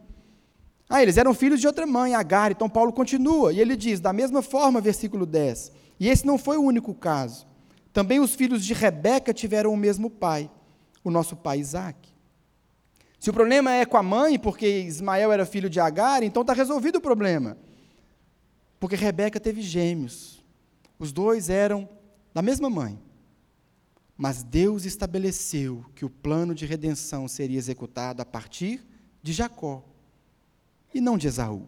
[0.89, 2.51] Ah, eles eram filhos de outra mãe, Agar.
[2.51, 5.71] Então Paulo continua, e ele diz, da mesma forma, versículo 10.
[5.99, 7.47] E esse não foi o único caso.
[7.91, 10.49] Também os filhos de Rebeca tiveram o mesmo pai,
[11.03, 12.13] o nosso pai Isaac.
[13.19, 16.51] Se o problema é com a mãe, porque Ismael era filho de Agar, então está
[16.51, 17.57] resolvido o problema.
[18.79, 20.43] Porque Rebeca teve gêmeos.
[20.99, 21.88] Os dois eram
[22.34, 22.99] da mesma mãe.
[24.24, 28.82] Mas Deus estabeleceu que o plano de redenção seria executado a partir
[29.21, 29.84] de Jacó
[30.93, 31.67] e não de Esaú.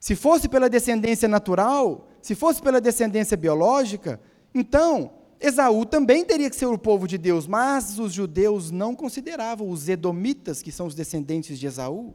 [0.00, 4.18] Se fosse pela descendência natural, se fosse pela descendência biológica,
[4.54, 9.68] então Esaú também teria que ser o povo de Deus, mas os judeus não consideravam
[9.68, 12.14] os edomitas, que são os descendentes de Esaú,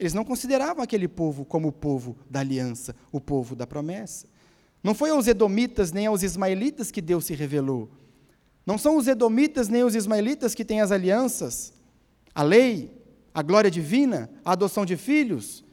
[0.00, 4.26] eles não consideravam aquele povo como o povo da aliança, o povo da promessa.
[4.82, 7.90] Não foi aos edomitas nem aos ismaelitas que Deus se revelou,
[8.64, 11.72] não são os edomitas nem os ismaelitas que têm as alianças,
[12.34, 12.90] a lei,
[13.34, 15.64] a glória divina, a adoção de filhos.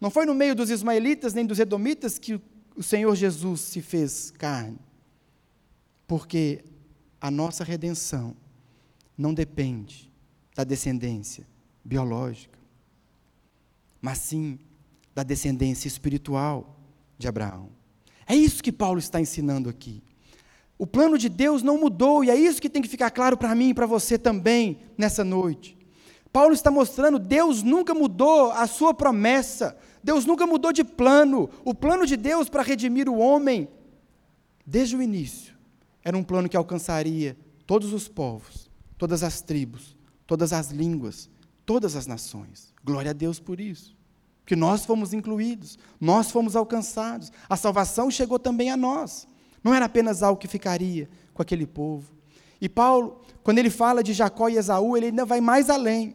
[0.00, 2.40] Não foi no meio dos ismaelitas nem dos edomitas que
[2.74, 4.78] o Senhor Jesus se fez carne.
[6.06, 6.64] Porque
[7.20, 8.34] a nossa redenção
[9.16, 10.10] não depende
[10.54, 11.46] da descendência
[11.84, 12.58] biológica,
[14.00, 14.58] mas sim
[15.14, 16.78] da descendência espiritual
[17.18, 17.70] de Abraão.
[18.26, 20.02] É isso que Paulo está ensinando aqui.
[20.78, 23.54] O plano de Deus não mudou, e é isso que tem que ficar claro para
[23.54, 25.76] mim e para você também nessa noite.
[26.32, 31.50] Paulo está mostrando, Deus nunca mudou a sua promessa, Deus nunca mudou de plano.
[31.64, 33.68] O plano de Deus para redimir o homem,
[34.64, 35.54] desde o início,
[36.04, 41.28] era um plano que alcançaria todos os povos, todas as tribos, todas as línguas,
[41.66, 42.72] todas as nações.
[42.84, 43.96] Glória a Deus por isso.
[44.46, 49.26] Que nós fomos incluídos, nós fomos alcançados, a salvação chegou também a nós.
[49.62, 52.12] Não era apenas algo que ficaria com aquele povo.
[52.60, 56.14] E Paulo, quando ele fala de Jacó e Esaú, ele ainda vai mais além.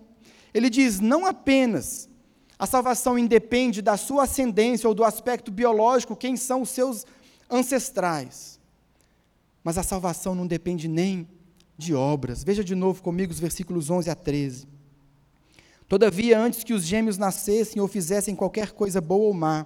[0.54, 2.10] Ele diz: não apenas
[2.58, 7.06] a salvação independe da sua ascendência ou do aspecto biológico, quem são os seus
[7.50, 8.60] ancestrais,
[9.64, 11.28] mas a salvação não depende nem
[11.78, 12.44] de obras.
[12.44, 14.68] Veja de novo comigo os versículos 11 a 13.
[15.88, 19.66] Todavia, antes que os gêmeos nascessem ou fizessem qualquer coisa boa ou má,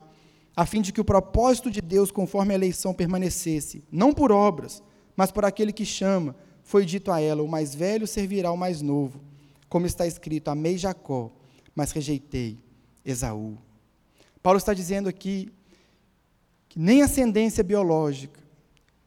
[0.58, 4.82] a fim de que o propósito de Deus, conforme a eleição, permanecesse, não por obras,
[5.16, 8.82] mas por aquele que chama, foi dito a ela: o mais velho servirá ao mais
[8.82, 9.22] novo.
[9.70, 11.32] Como está escrito: Amei Jacó,
[11.76, 12.58] mas rejeitei
[13.06, 13.56] Esaú.
[14.42, 15.54] Paulo está dizendo aqui
[16.68, 18.42] que nem ascendência biológica,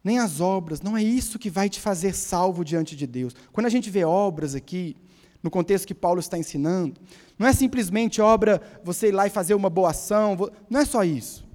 [0.04, 3.34] nem as obras, não é isso que vai te fazer salvo diante de Deus.
[3.52, 4.96] Quando a gente vê obras aqui,
[5.42, 7.00] no contexto que Paulo está ensinando,
[7.38, 10.36] não é simplesmente obra você ir lá e fazer uma boa ação,
[10.68, 11.48] não é só isso.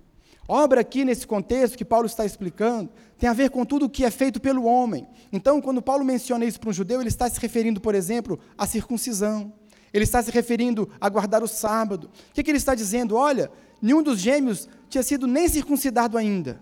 [0.47, 4.05] Obra aqui nesse contexto que Paulo está explicando tem a ver com tudo o que
[4.05, 5.07] é feito pelo homem.
[5.31, 8.67] Então, quando Paulo menciona isso para um judeu, ele está se referindo, por exemplo, à
[8.67, 9.53] circuncisão.
[9.91, 12.09] Ele está se referindo a guardar o sábado.
[12.29, 13.15] O que, que ele está dizendo?
[13.15, 13.49] Olha,
[13.81, 16.61] nenhum dos gêmeos tinha sido nem circuncidado ainda.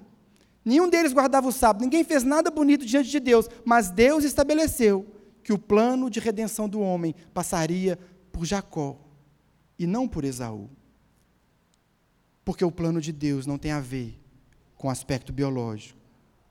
[0.64, 5.06] Nenhum deles guardava o sábado, ninguém fez nada bonito diante de Deus, mas Deus estabeleceu
[5.44, 8.00] que o plano de redenção do homem passaria
[8.32, 8.98] por Jacó
[9.78, 10.70] e não por Esaú.
[12.46, 14.20] Porque o plano de Deus não tem a ver
[14.76, 16.00] com o aspecto biológico,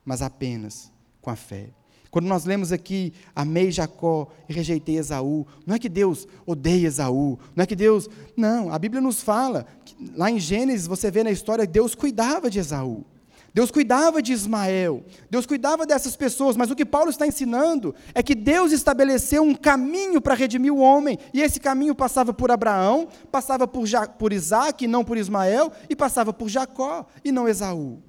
[0.05, 0.91] mas apenas
[1.21, 1.71] com a fé.
[2.11, 7.39] Quando nós lemos aqui, amei Jacó e rejeitei Esaú, não é que Deus odeia Esaú,
[7.57, 8.09] não é que Deus.
[8.37, 12.51] Não, a Bíblia nos fala, que, lá em Gênesis você vê na história Deus cuidava
[12.51, 13.07] de Esaú.
[13.55, 18.23] Deus cuidava de Ismael, Deus cuidava dessas pessoas, mas o que Paulo está ensinando é
[18.23, 23.09] que Deus estabeleceu um caminho para redimir o homem, e esse caminho passava por Abraão,
[23.31, 27.47] passava por, ja por Isaac, e não por Ismael, e passava por Jacó, e não
[27.47, 28.03] Esaú.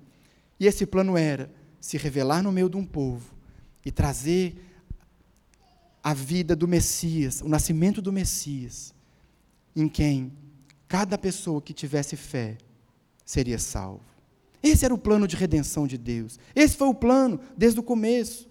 [0.58, 3.36] E esse plano era se revelar no meio de um povo
[3.86, 4.56] e trazer
[6.02, 8.94] a vida do Messias, o nascimento do Messias,
[9.76, 10.32] em quem
[10.88, 12.58] cada pessoa que tivesse fé
[13.26, 14.13] seria salvo.
[14.64, 16.40] Esse era o plano de redenção de Deus.
[16.56, 18.50] Esse foi o plano desde o começo.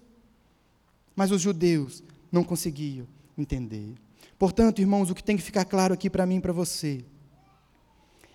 [1.15, 3.95] Mas os judeus não conseguiam entender.
[4.37, 7.03] Portanto, irmãos, o que tem que ficar claro aqui para mim e para você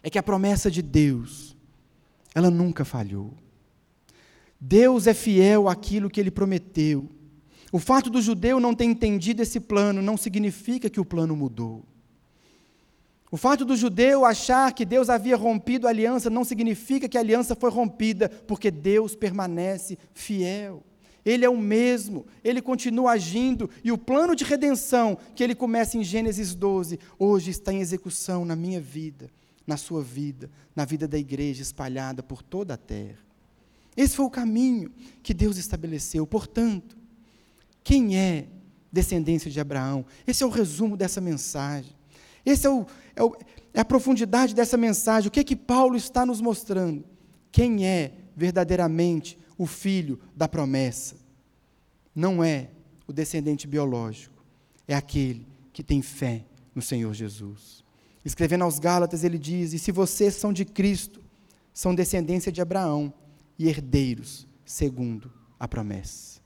[0.02, 1.56] é que a promessa de Deus,
[2.34, 3.32] ela nunca falhou.
[4.60, 7.08] Deus é fiel àquilo que ele prometeu.
[7.70, 11.84] O fato do judeu não ter entendido esse plano não significa que o plano mudou.
[13.30, 17.20] O fato do judeu achar que Deus havia rompido a aliança não significa que a
[17.20, 20.82] aliança foi rompida, porque Deus permanece fiel.
[21.24, 25.98] Ele é o mesmo, ele continua agindo, e o plano de redenção que ele começa
[25.98, 29.30] em Gênesis 12, hoje está em execução na minha vida,
[29.66, 33.18] na sua vida, na vida da igreja espalhada por toda a terra.
[33.94, 34.90] Esse foi o caminho
[35.22, 36.26] que Deus estabeleceu.
[36.26, 36.96] Portanto,
[37.84, 38.46] quem é
[38.90, 40.06] descendência de Abraão?
[40.26, 41.97] Esse é o resumo dessa mensagem.
[42.49, 43.36] Esse é, o, é, o,
[43.74, 45.28] é a profundidade dessa mensagem.
[45.28, 47.05] O que é que Paulo está nos mostrando?
[47.53, 51.16] Quem é verdadeiramente o filho da promessa?
[52.14, 52.70] Não é
[53.07, 54.42] o descendente biológico,
[54.86, 56.44] é aquele que tem fé
[56.74, 57.84] no Senhor Jesus.
[58.24, 61.22] Escrevendo aos Gálatas, ele diz: E se vocês são de Cristo,
[61.72, 63.12] são descendência de Abraão
[63.59, 65.30] e herdeiros segundo
[65.61, 66.40] a promessa.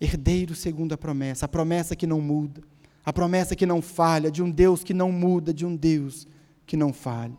[0.00, 2.62] Herdeiros segundo a promessa, a promessa que não muda,
[3.04, 6.26] a promessa que não falha, de um Deus que não muda, de um Deus
[6.66, 7.36] que não falha.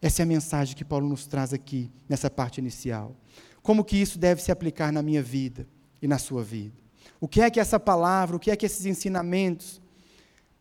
[0.00, 3.14] Essa é a mensagem que Paulo nos traz aqui, nessa parte inicial.
[3.62, 5.66] Como que isso deve se aplicar na minha vida
[6.00, 6.76] e na sua vida?
[7.20, 9.80] O que é que essa palavra, o que é que esses ensinamentos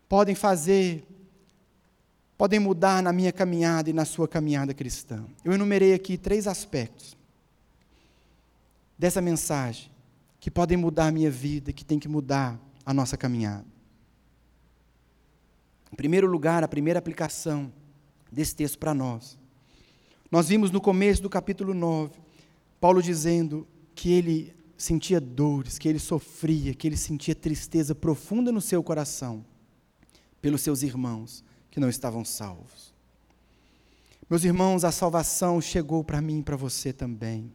[0.10, 1.06] podem fazer,
[2.38, 5.24] podem mudar na minha caminhada e na sua caminhada cristã?
[5.46, 7.16] Eu enumerei aqui três aspectos
[8.98, 9.92] dessa mensagem
[10.40, 13.66] que podem mudar a minha vida, que tem que mudar a nossa caminhada.
[15.92, 17.70] Em primeiro lugar, a primeira aplicação
[18.32, 19.38] desse texto para nós.
[20.32, 22.18] Nós vimos no começo do capítulo 9,
[22.80, 28.62] Paulo dizendo que ele sentia dores, que ele sofria, que ele sentia tristeza profunda no
[28.62, 29.44] seu coração
[30.42, 32.94] pelos seus irmãos que não estavam salvos.
[34.30, 37.52] Meus irmãos, a salvação chegou para mim e para você também.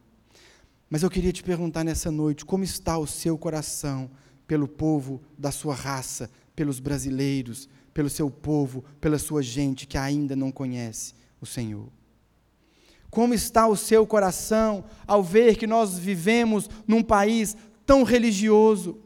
[0.91, 4.11] Mas eu queria te perguntar nessa noite: como está o seu coração
[4.47, 10.35] pelo povo da sua raça, pelos brasileiros, pelo seu povo, pela sua gente que ainda
[10.35, 11.87] não conhece o Senhor.
[13.09, 18.97] Como está o seu coração ao ver que nós vivemos num país tão religioso,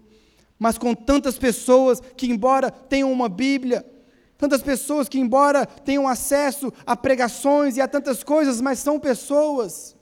[0.58, 3.86] mas com tantas pessoas que, embora tenham uma Bíblia,
[4.38, 9.96] tantas pessoas que, embora tenham acesso a pregações e a tantas coisas, mas são pessoas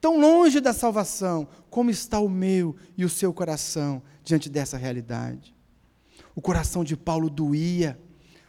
[0.00, 5.54] tão longe da salvação, como está o meu e o seu coração diante dessa realidade?
[6.34, 7.98] O coração de Paulo doía,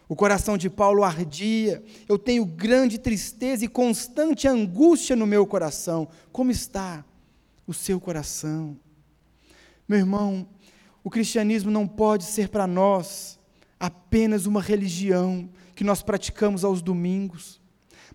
[0.07, 6.07] o coração de Paulo ardia, eu tenho grande tristeza e constante angústia no meu coração.
[6.31, 7.03] Como está
[7.67, 8.77] o seu coração?
[9.87, 10.47] Meu irmão,
[11.03, 13.37] o cristianismo não pode ser para nós
[13.79, 17.61] apenas uma religião que nós praticamos aos domingos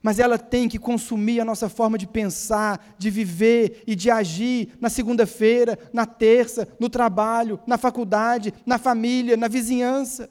[0.02, 4.72] mas ela tem que consumir a nossa forma de pensar, de viver e de agir
[4.80, 10.30] na segunda-feira, na terça, no trabalho, na faculdade, na família, na vizinhança.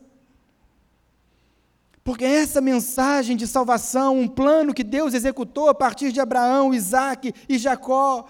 [2.04, 7.32] Porque essa mensagem de salvação, um plano que Deus executou a partir de Abraão, Isaac
[7.48, 8.28] e Jacó,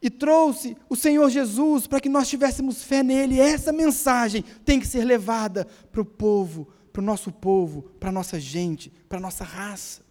[0.00, 4.86] e trouxe o Senhor Jesus para que nós tivéssemos fé nele, essa mensagem tem que
[4.86, 6.68] ser levada para o povo
[7.00, 10.02] para o nosso povo, para a nossa gente, para a nossa raça.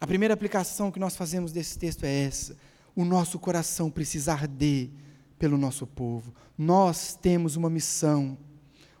[0.00, 2.56] A primeira aplicação que nós fazemos desse texto é essa:
[2.94, 4.88] o nosso coração precisa arder
[5.36, 6.32] pelo nosso povo.
[6.56, 8.38] Nós temos uma missão.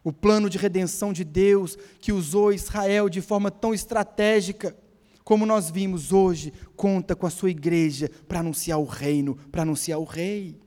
[0.02, 4.76] O plano de redenção de Deus que usou Israel de forma tão estratégica,
[5.22, 10.00] como nós vimos hoje, conta com a sua igreja para anunciar o reino, para anunciar
[10.00, 10.60] o rei.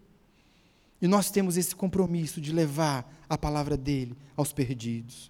[1.02, 5.30] E nós temos esse compromisso de levar a palavra dele aos perdidos.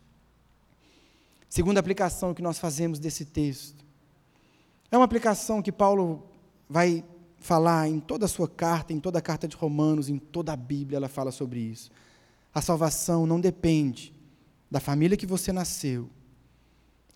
[1.50, 3.84] Segunda aplicação que nós fazemos desse texto.
[4.92, 6.24] É uma aplicação que Paulo
[6.70, 7.04] vai
[7.40, 10.56] falar em toda a sua carta, em toda a carta de Romanos, em toda a
[10.56, 11.90] Bíblia, ela fala sobre isso.
[12.54, 14.14] A salvação não depende
[14.70, 16.08] da família que você nasceu,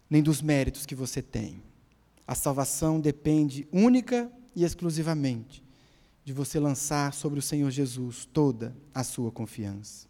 [0.10, 1.62] nem dos méritos que você tem.
[2.26, 5.64] A salvação depende única e exclusivamente
[6.26, 10.08] de você lançar sobre o Senhor Jesus toda a sua confiança.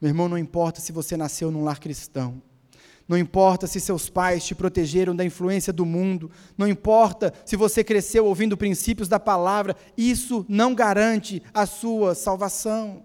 [0.00, 2.42] Meu irmão, não importa se você nasceu num lar cristão,
[3.10, 7.82] não importa se seus pais te protegeram da influência do mundo, não importa se você
[7.82, 13.02] cresceu ouvindo princípios da palavra, isso não garante a sua salvação.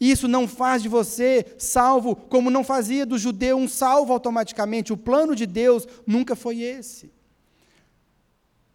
[0.00, 4.92] Isso não faz de você salvo, como não fazia do judeu um salvo automaticamente.
[4.92, 7.12] O plano de Deus nunca foi esse.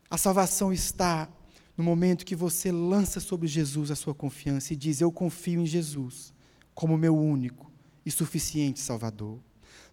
[0.09, 1.27] A salvação está
[1.75, 5.65] no momento que você lança sobre Jesus a sua confiança e diz: Eu confio em
[5.65, 6.33] Jesus
[6.73, 7.69] como meu único
[8.05, 9.37] e suficiente Salvador.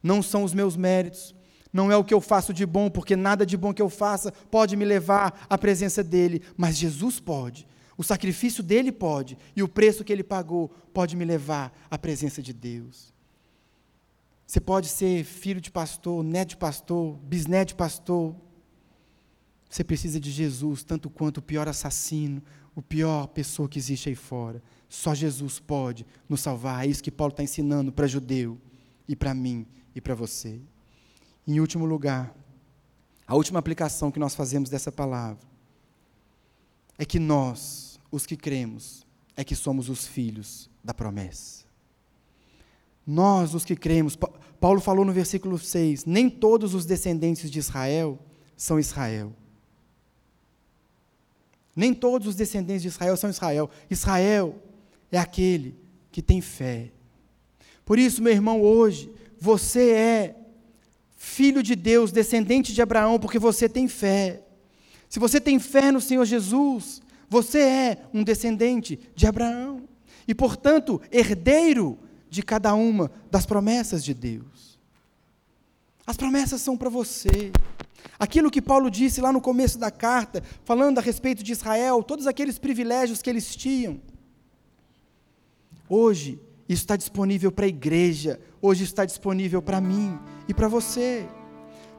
[0.03, 1.35] Não são os meus méritos,
[1.73, 4.33] não é o que eu faço de bom, porque nada de bom que eu faça
[4.51, 7.67] pode me levar à presença dele, mas Jesus pode.
[7.97, 12.43] O sacrifício dele pode, e o preço que ele pagou pode me levar à presença
[12.43, 13.13] de Deus.
[14.47, 18.35] Você pode ser filho de pastor, neto de pastor, bisneto de pastor,
[19.69, 22.43] você precisa de Jesus tanto quanto o pior assassino,
[22.75, 24.61] o pior pessoa que existe aí fora.
[24.89, 26.85] Só Jesus pode nos salvar.
[26.85, 28.59] É isso que Paulo está ensinando para judeu
[29.07, 29.65] e para mim
[29.95, 30.61] e para você.
[31.47, 32.35] Em último lugar,
[33.27, 35.47] a última aplicação que nós fazemos dessa palavra
[36.99, 41.65] é que nós, os que cremos, é que somos os filhos da promessa.
[43.07, 44.17] Nós, os que cremos,
[44.61, 48.19] Paulo falou no versículo 6: nem todos os descendentes de Israel
[48.57, 49.33] são Israel.
[51.75, 53.71] Nem todos os descendentes de Israel são Israel.
[53.89, 54.61] Israel
[55.11, 55.75] é aquele
[56.13, 56.91] que tem fé.
[57.85, 59.11] Por isso, meu irmão, hoje,
[59.41, 60.37] você é
[61.17, 64.43] filho de Deus, descendente de Abraão, porque você tem fé.
[65.09, 69.83] Se você tem fé no Senhor Jesus, você é um descendente de Abraão.
[70.29, 74.79] E, portanto, herdeiro de cada uma das promessas de Deus.
[76.07, 77.51] As promessas são para você.
[78.19, 82.27] Aquilo que Paulo disse lá no começo da carta, falando a respeito de Israel, todos
[82.27, 84.01] aqueles privilégios que eles tinham.
[85.89, 86.39] Hoje,
[86.71, 90.17] isso está disponível para a igreja, hoje está disponível para mim
[90.47, 91.27] e para você.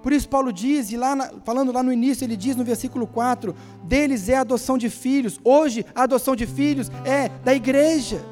[0.02, 3.06] Por isso, Paulo diz, e lá na, falando lá no início, ele diz no versículo
[3.06, 3.54] 4:
[3.84, 5.42] deles é a adoção de filhos.
[5.44, 8.24] Hoje, a adoção de filhos é da igreja.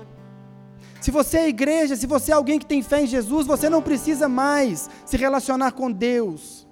[1.02, 3.82] Se você é igreja, se você é alguém que tem fé em Jesus, você não
[3.82, 6.66] precisa mais se relacionar com Deus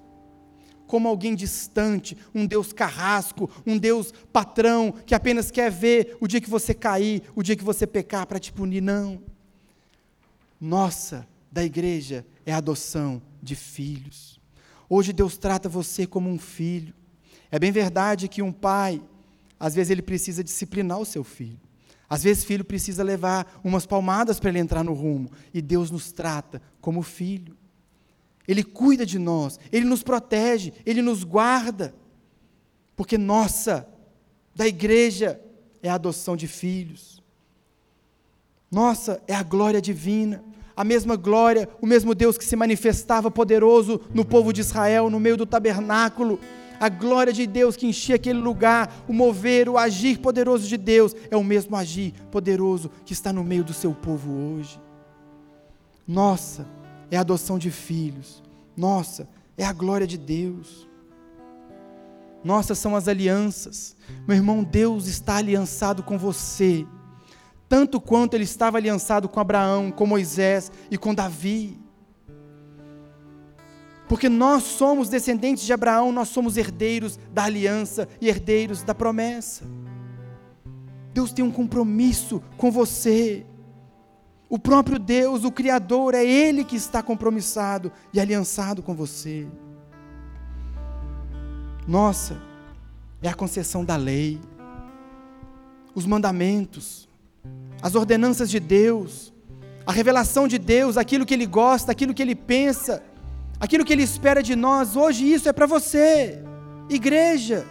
[0.86, 6.40] como alguém distante, um Deus carrasco, um Deus patrão, que apenas quer ver o dia
[6.40, 8.80] que você cair, o dia que você pecar para te punir.
[8.80, 9.20] Não.
[10.60, 14.40] Nossa, da igreja, é a adoção de filhos.
[14.88, 16.94] Hoje Deus trata você como um filho.
[17.50, 19.02] É bem verdade que um pai,
[19.58, 21.60] às vezes, ele precisa disciplinar o seu filho.
[22.08, 25.30] Às vezes, o filho precisa levar umas palmadas para ele entrar no rumo.
[25.52, 27.56] E Deus nos trata como filho.
[28.48, 31.94] Ele cuida de nós, Ele nos protege, Ele nos guarda.
[32.96, 33.86] Porque nossa,
[34.54, 35.38] da igreja,
[35.82, 37.22] é a adoção de filhos.
[38.70, 40.42] Nossa, é a glória divina.
[40.78, 45.18] A mesma glória, o mesmo Deus que se manifestava poderoso no povo de Israel, no
[45.18, 46.38] meio do tabernáculo.
[46.78, 51.16] A glória de Deus que enchia aquele lugar, o mover, o agir poderoso de Deus,
[51.32, 54.80] é o mesmo agir poderoso que está no meio do seu povo hoje.
[56.06, 56.64] Nossa,
[57.10, 58.40] é a adoção de filhos.
[58.76, 60.86] Nossa, é a glória de Deus.
[62.44, 63.96] Nossas são as alianças.
[64.28, 66.86] Meu irmão, Deus está aliançado com você,
[67.68, 71.78] tanto quanto ele estava aliançado com Abraão, com Moisés e com Davi.
[74.08, 79.64] Porque nós somos descendentes de Abraão, nós somos herdeiros da aliança e herdeiros da promessa.
[81.12, 83.44] Deus tem um compromisso com você.
[84.48, 89.46] O próprio Deus, o Criador, é Ele que está compromissado e aliançado com você.
[91.86, 92.40] Nossa,
[93.20, 94.40] é a concessão da lei,
[95.94, 97.07] os mandamentos,
[97.80, 99.32] as ordenanças de Deus,
[99.86, 103.02] a revelação de Deus, aquilo que Ele gosta, aquilo que Ele pensa,
[103.58, 104.96] aquilo que Ele espera de nós.
[104.96, 106.42] Hoje isso é para você,
[106.88, 107.66] igreja.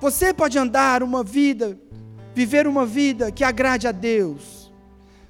[0.00, 1.78] Você pode andar uma vida,
[2.34, 4.66] viver uma vida que agrade a Deus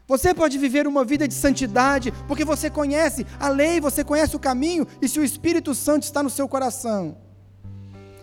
[0.08, 4.38] você pode viver uma vida de santidade, porque você conhece a lei, você conhece o
[4.38, 7.16] caminho, e se o Espírito Santo está no seu coração,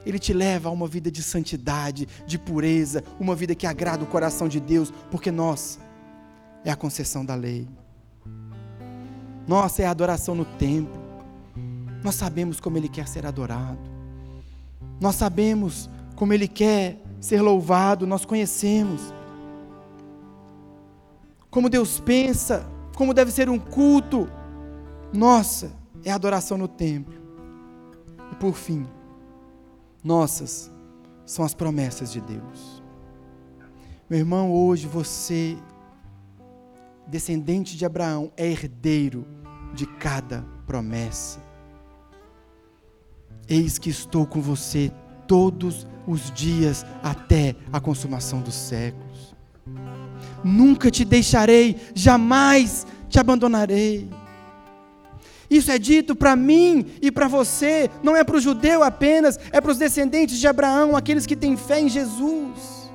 [0.05, 4.07] Ele te leva a uma vida de santidade, de pureza, uma vida que agrada o
[4.07, 5.79] coração de Deus, porque nossa
[6.65, 7.67] é a concessão da lei.
[9.47, 11.01] Nossa é a adoração no templo.
[12.03, 13.79] Nós sabemos como Ele quer ser adorado.
[14.99, 18.07] Nós sabemos como Ele quer ser louvado.
[18.07, 19.13] Nós conhecemos
[21.49, 24.29] como Deus pensa, como deve ser um culto.
[25.13, 25.71] Nossa,
[26.03, 27.13] é adoração no templo.
[28.31, 28.85] E por fim,
[30.03, 30.71] nossas
[31.25, 32.83] são as promessas de Deus.
[34.09, 35.57] Meu irmão, hoje você,
[37.07, 39.25] descendente de Abraão, é herdeiro
[39.73, 41.39] de cada promessa.
[43.47, 44.91] Eis que estou com você
[45.27, 49.35] todos os dias até a consumação dos séculos.
[50.43, 54.09] Nunca te deixarei, jamais te abandonarei.
[55.53, 59.61] Isso é dito para mim e para você, não é para o judeu apenas, é
[59.61, 62.89] para os descendentes de Abraão, aqueles que têm fé em Jesus.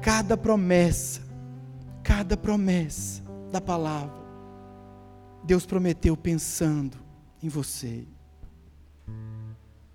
[0.00, 1.20] Cada promessa,
[2.00, 4.24] cada promessa da palavra,
[5.42, 6.96] Deus prometeu pensando
[7.42, 8.06] em você.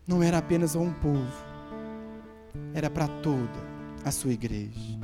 [0.05, 1.31] Não era apenas a um povo,
[2.73, 3.71] era para toda
[4.03, 4.99] a sua igreja.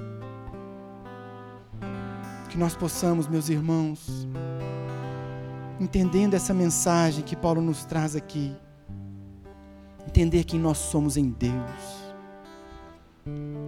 [2.50, 4.28] Que nós possamos, meus irmãos,
[5.80, 8.56] entendendo essa mensagem que Paulo nos traz aqui,
[10.08, 12.14] entender quem nós somos em Deus,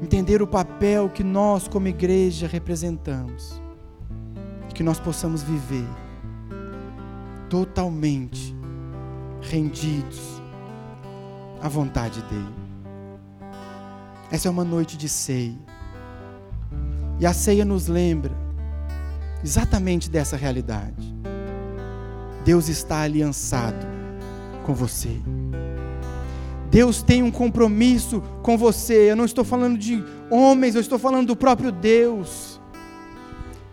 [0.01, 3.61] entender o papel que nós, como igreja, representamos,
[4.69, 5.87] e que nós possamos viver
[7.49, 8.55] totalmente
[9.41, 10.41] rendidos
[11.61, 12.55] à vontade dEle.
[14.31, 15.57] Essa é uma noite de ceia.
[17.19, 18.48] E a ceia nos lembra
[19.43, 21.15] exatamente dessa realidade.
[22.43, 23.85] Deus está aliançado
[24.63, 25.19] com você.
[26.69, 29.11] Deus tem um compromisso com você.
[29.11, 32.59] Eu não estou falando de homens, eu estou falando do próprio Deus.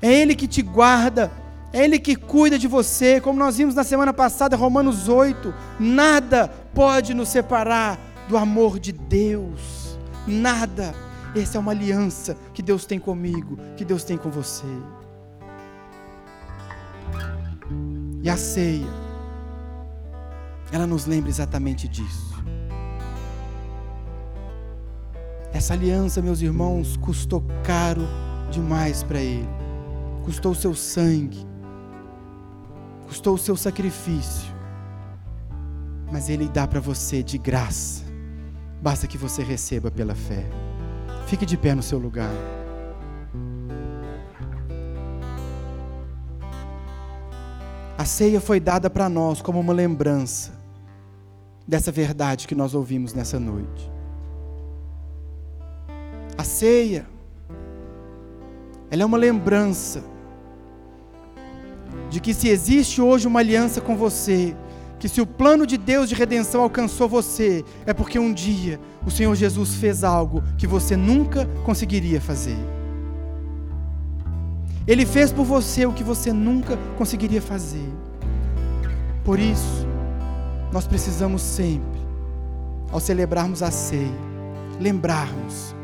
[0.00, 1.30] É Ele que te guarda,
[1.72, 5.52] é Ele que cuida de você, como nós vimos na semana passada, Romanos 8.
[5.78, 7.98] Nada pode nos separar
[8.28, 9.98] do amor de Deus.
[10.26, 10.94] Nada.
[11.34, 14.64] Essa é uma aliança que Deus tem comigo, que Deus tem com você.
[18.26, 18.88] E a ceia,
[20.72, 22.34] ela nos lembra exatamente disso.
[25.52, 28.02] Essa aliança, meus irmãos, custou caro
[28.50, 29.48] demais para Ele.
[30.24, 31.46] Custou o seu sangue,
[33.06, 34.52] custou o seu sacrifício.
[36.10, 38.02] Mas Ele dá para você de graça.
[38.82, 40.44] Basta que você receba pela fé.
[41.28, 42.34] Fique de pé no seu lugar.
[47.98, 50.52] A ceia foi dada para nós como uma lembrança
[51.66, 53.90] dessa verdade que nós ouvimos nessa noite.
[56.36, 57.06] A ceia,
[58.90, 60.04] ela é uma lembrança
[62.10, 64.54] de que se existe hoje uma aliança com você,
[64.98, 69.10] que se o plano de Deus de redenção alcançou você, é porque um dia o
[69.10, 72.58] Senhor Jesus fez algo que você nunca conseguiria fazer.
[74.86, 77.92] Ele fez por você o que você nunca conseguiria fazer.
[79.24, 79.86] Por isso,
[80.72, 82.00] nós precisamos sempre,
[82.92, 84.14] ao celebrarmos a ceia,
[84.80, 85.74] lembrarmos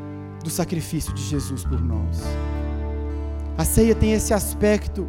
[0.44, 2.22] do sacrifício de Jesus por nós.
[3.58, 5.08] A ceia tem esse aspecto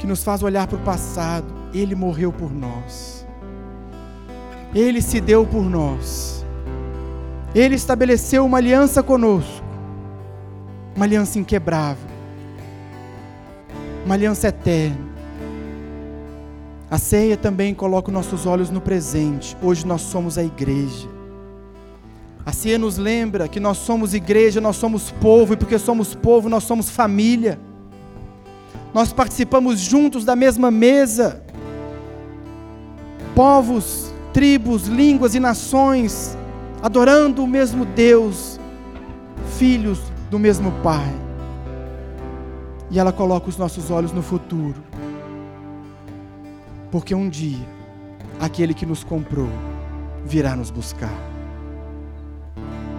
[0.00, 1.46] que nos faz olhar para o passado.
[1.72, 3.24] Ele morreu por nós.
[4.74, 6.44] Ele se deu por nós.
[7.54, 9.64] Ele estabeleceu uma aliança conosco.
[10.94, 12.15] Uma aliança inquebrável
[14.06, 14.96] uma aliança eterna.
[16.88, 19.56] A ceia também coloca nossos olhos no presente.
[19.60, 21.08] Hoje nós somos a igreja.
[22.44, 26.48] A ceia nos lembra que nós somos igreja, nós somos povo, e porque somos povo,
[26.48, 27.58] nós somos família.
[28.94, 31.42] Nós participamos juntos da mesma mesa.
[33.34, 36.38] Povos, tribos, línguas e nações,
[36.80, 38.60] adorando o mesmo Deus,
[39.58, 39.98] filhos
[40.30, 41.25] do mesmo Pai.
[42.90, 44.82] E ela coloca os nossos olhos no futuro.
[46.90, 47.66] Porque um dia,
[48.40, 49.48] aquele que nos comprou
[50.24, 51.12] virá nos buscar.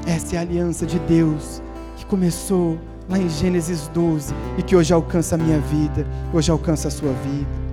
[0.05, 1.61] Essa é a aliança de Deus
[1.97, 2.77] que começou
[3.09, 7.11] lá em Gênesis 12 e que hoje alcança a minha vida, hoje alcança a sua
[7.11, 7.67] vida.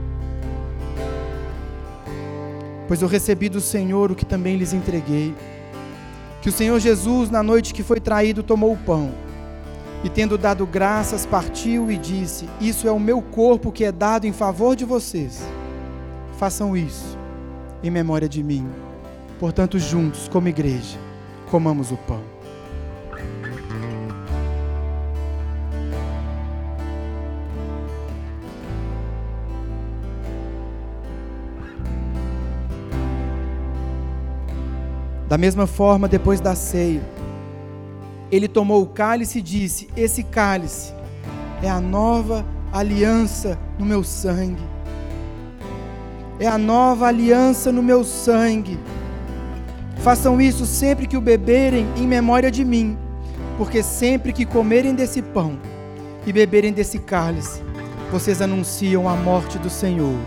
[2.87, 5.35] Pois eu recebi do Senhor o que também lhes entreguei.
[6.43, 9.24] Que o Senhor Jesus, na noite que foi traído, tomou o pão
[10.05, 14.27] e tendo dado graças, partiu e disse: Isso é o meu corpo que é dado
[14.27, 15.43] em favor de vocês.
[16.37, 17.19] Façam isso
[17.83, 18.69] em memória de mim.
[19.41, 20.99] Portanto, juntos, como igreja,
[21.51, 22.23] comamos o pão.
[35.27, 37.03] Da mesma forma, depois da ceia,
[38.31, 40.93] ele tomou o cálice e disse: Esse cálice
[41.63, 44.63] é a nova aliança no meu sangue.
[46.39, 48.79] É a nova aliança no meu sangue.
[49.99, 52.99] Façam isso sempre que o beberem em memória de mim,
[53.57, 55.57] porque sempre que comerem desse pão
[56.27, 57.63] e beberem desse cálice,
[58.11, 60.19] vocês anunciam a morte do Senhor,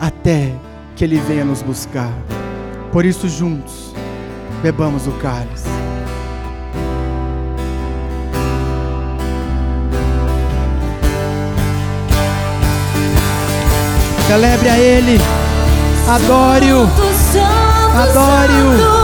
[0.00, 0.52] até
[0.96, 2.12] que Ele venha nos buscar.
[2.90, 3.94] Por isso, juntos,
[4.62, 5.73] bebamos o cálice.
[14.34, 15.16] Celebre a Ele,
[16.08, 16.90] adore-o,
[17.96, 19.03] adore-o.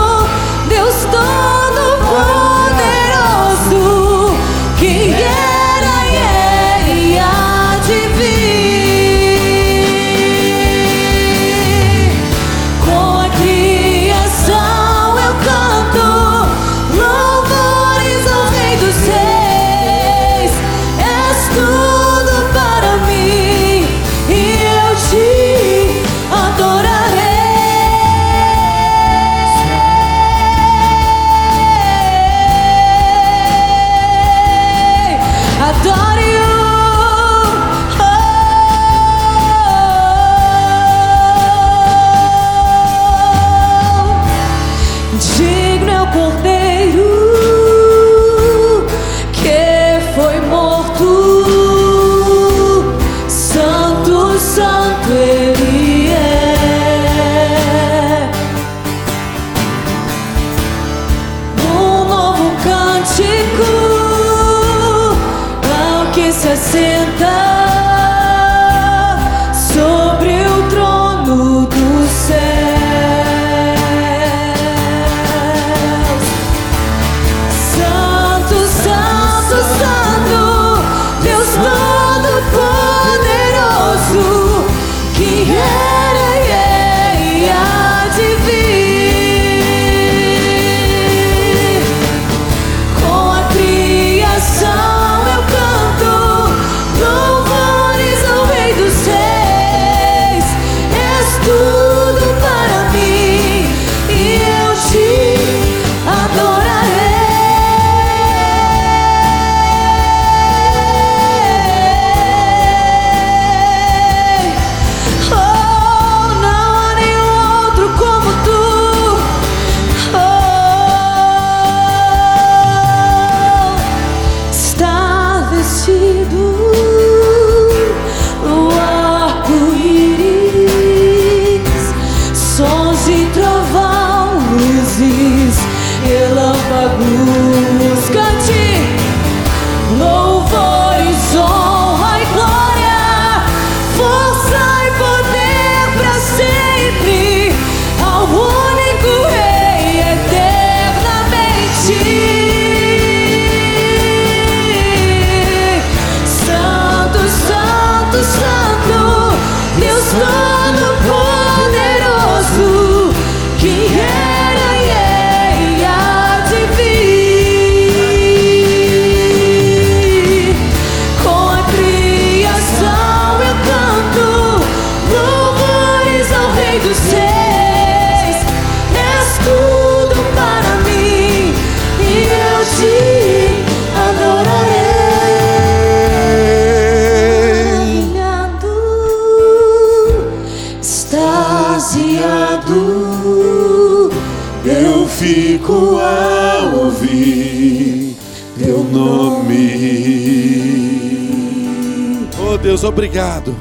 [202.81, 203.55] Deus, obrigado.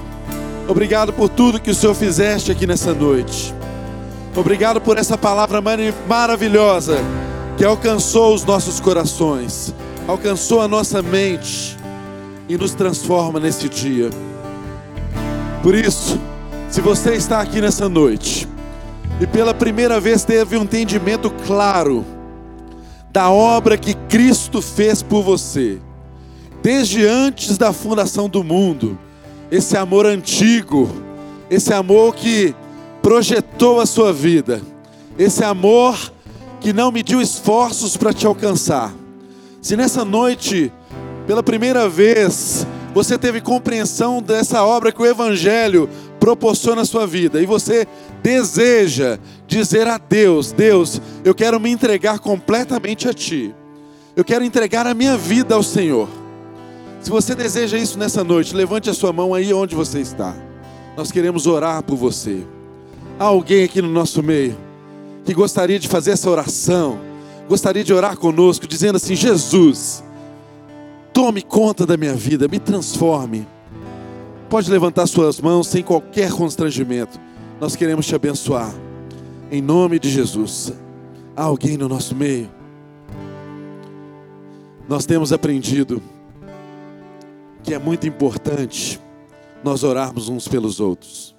[0.66, 3.54] Obrigado por tudo que o Senhor fizeste aqui nessa noite.
[4.34, 5.60] Obrigado por essa palavra
[6.08, 6.96] maravilhosa
[7.58, 9.74] que alcançou os nossos corações,
[10.08, 11.76] alcançou a nossa mente
[12.48, 14.08] e nos transforma nesse dia.
[15.62, 16.18] Por isso,
[16.70, 18.48] se você está aqui nessa noite
[19.20, 22.06] e pela primeira vez teve um entendimento claro
[23.12, 25.78] da obra que Cristo fez por você,
[26.62, 28.98] desde antes da fundação do mundo,
[29.50, 30.88] esse amor antigo,
[31.50, 32.54] esse amor que
[33.02, 34.62] projetou a sua vida,
[35.18, 35.96] esse amor
[36.60, 38.94] que não mediu esforços para te alcançar.
[39.60, 40.72] Se nessa noite,
[41.26, 45.88] pela primeira vez, você teve compreensão dessa obra que o Evangelho
[46.18, 47.86] proporciona à sua vida e você
[48.22, 53.54] deseja dizer a Deus: Deus, eu quero me entregar completamente a Ti,
[54.14, 56.19] eu quero entregar a minha vida ao Senhor.
[57.00, 60.34] Se você deseja isso nessa noite, levante a sua mão aí onde você está.
[60.96, 62.46] Nós queremos orar por você.
[63.18, 64.56] Há alguém aqui no nosso meio
[65.24, 66.98] que gostaria de fazer essa oração,
[67.48, 70.04] gostaria de orar conosco, dizendo assim: Jesus,
[71.12, 73.46] tome conta da minha vida, me transforme.
[74.50, 77.18] Pode levantar suas mãos sem qualquer constrangimento.
[77.60, 78.74] Nós queremos te abençoar.
[79.50, 80.72] Em nome de Jesus.
[81.36, 82.50] Há alguém no nosso meio.
[84.88, 86.02] Nós temos aprendido
[87.62, 89.00] que é muito importante
[89.62, 91.34] nós orarmos uns pelos outros.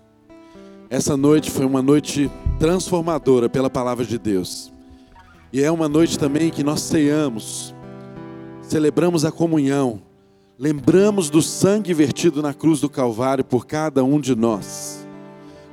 [0.89, 4.72] Essa noite foi uma noite transformadora pela palavra de Deus.
[5.53, 7.74] E é uma noite também que nós ceamos,
[8.61, 10.01] celebramos a comunhão,
[10.57, 15.07] lembramos do sangue vertido na cruz do Calvário por cada um de nós.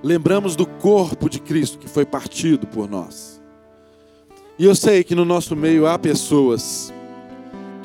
[0.02, 3.40] Lembramos do corpo de Cristo que foi partido por nós.
[4.58, 6.92] E eu sei que no nosso meio há pessoas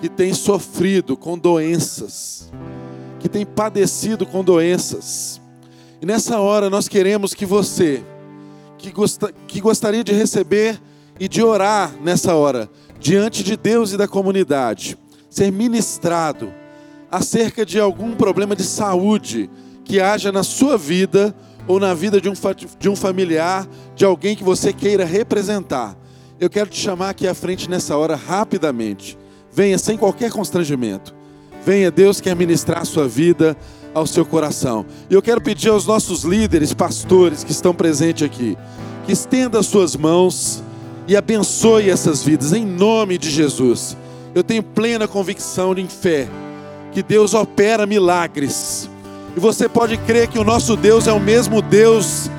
[0.03, 2.51] que têm sofrido com doenças,
[3.21, 5.39] que têm padecido com doenças.
[6.01, 8.03] E nessa hora nós queremos que você,
[8.77, 10.77] que, gosta, que gostaria de receber
[11.17, 14.97] e de orar nessa hora, diante de Deus e da comunidade,
[15.29, 16.53] ser ministrado
[17.09, 19.49] acerca de algum problema de saúde
[19.85, 21.33] que haja na sua vida
[21.65, 22.33] ou na vida de um,
[22.77, 25.97] de um familiar, de alguém que você queira representar.
[26.41, 29.22] Eu quero te chamar aqui à frente nessa hora rapidamente.
[29.55, 31.13] Venha sem qualquer constrangimento.
[31.65, 33.55] Venha, Deus quer ministrar a sua vida
[33.93, 34.85] ao seu coração.
[35.09, 38.57] E eu quero pedir aos nossos líderes, pastores que estão presentes aqui,
[39.05, 40.63] que estenda as suas mãos
[41.07, 43.95] e abençoe essas vidas em nome de Jesus.
[44.33, 46.27] Eu tenho plena convicção de fé
[46.91, 48.89] que Deus opera milagres.
[49.35, 52.29] E você pode crer que o nosso Deus é o mesmo Deus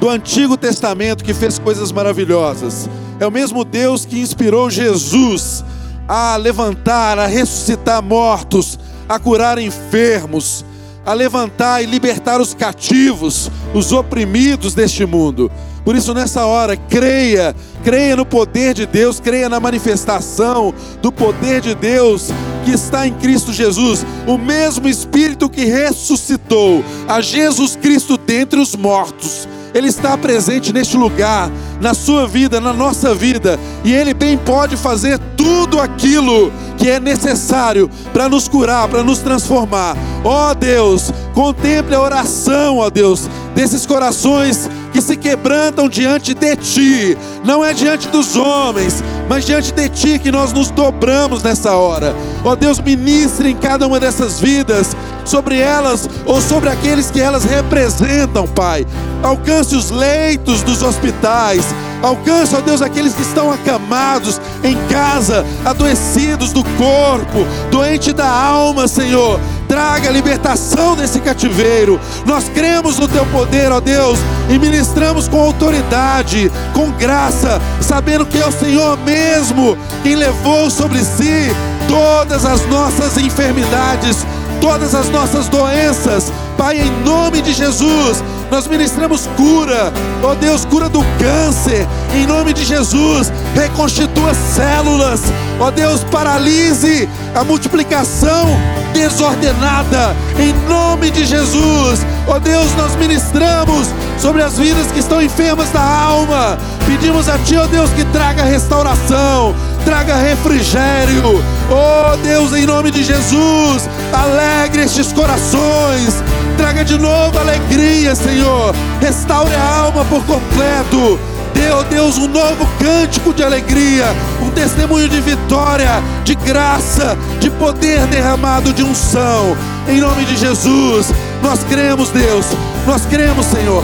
[0.00, 2.88] do Antigo Testamento que fez coisas maravilhosas.
[3.20, 5.64] É o mesmo Deus que inspirou Jesus
[6.08, 10.64] a levantar, a ressuscitar mortos, a curar enfermos,
[11.04, 15.50] a levantar e libertar os cativos, os oprimidos deste mundo.
[15.84, 17.54] Por isso, nessa hora, creia,
[17.84, 22.28] creia no poder de Deus, creia na manifestação do poder de Deus
[22.64, 28.74] que está em Cristo Jesus, o mesmo Espírito que ressuscitou a Jesus Cristo dentre os
[28.74, 31.50] mortos ele está presente neste lugar,
[31.80, 36.98] na sua vida, na nossa vida, e Ele bem pode fazer tudo aquilo que é
[36.98, 39.96] necessário para nos curar, para nos transformar.
[40.24, 46.34] Ó oh, Deus, contemple a oração, ó oh, Deus, desses corações que se quebrantam diante
[46.34, 51.42] de Ti, não é diante dos homens, mas diante de Ti que nós nos dobramos
[51.42, 52.14] nessa hora.
[52.44, 54.96] Ó oh, Deus, ministre em cada uma dessas vidas,
[55.28, 58.86] sobre elas ou sobre aqueles que elas representam, Pai.
[59.22, 61.64] Alcance os leitos dos hospitais,
[62.02, 68.88] alcance, ó Deus, aqueles que estão acamados em casa, adoecidos do corpo, doente da alma,
[68.88, 72.00] Senhor traga libertação desse cativeiro.
[72.24, 74.18] Nós cremos no teu poder, ó Deus,
[74.48, 81.00] e ministramos com autoridade, com graça, sabendo que é o Senhor mesmo quem levou sobre
[81.00, 81.54] si
[81.86, 84.26] todas as nossas enfermidades,
[84.60, 86.32] todas as nossas doenças.
[86.56, 89.92] Pai, em nome de Jesus, nós ministramos cura,
[90.22, 95.22] ó oh Deus, cura do câncer, em nome de Jesus, reconstitua células,
[95.60, 98.46] ó oh Deus, paralise a multiplicação
[98.92, 103.88] desordenada, em nome de Jesus, ó oh Deus, nós ministramos
[104.18, 108.42] sobre as vidas que estão enfermas da alma, pedimos a Ti, ó Deus, que traga
[108.42, 109.54] restauração,
[109.88, 116.22] traga refrigério, oh Deus, em nome de Jesus, alegre estes corações,
[116.58, 121.18] traga de novo alegria, Senhor, restaure a alma por completo.
[121.54, 124.04] Dê, oh Deus, um novo cântico de alegria,
[124.42, 129.56] um testemunho de vitória, de graça, de poder derramado de unção.
[129.88, 132.44] Em nome de Jesus, nós cremos, Deus,
[132.86, 133.82] nós cremos, Senhor,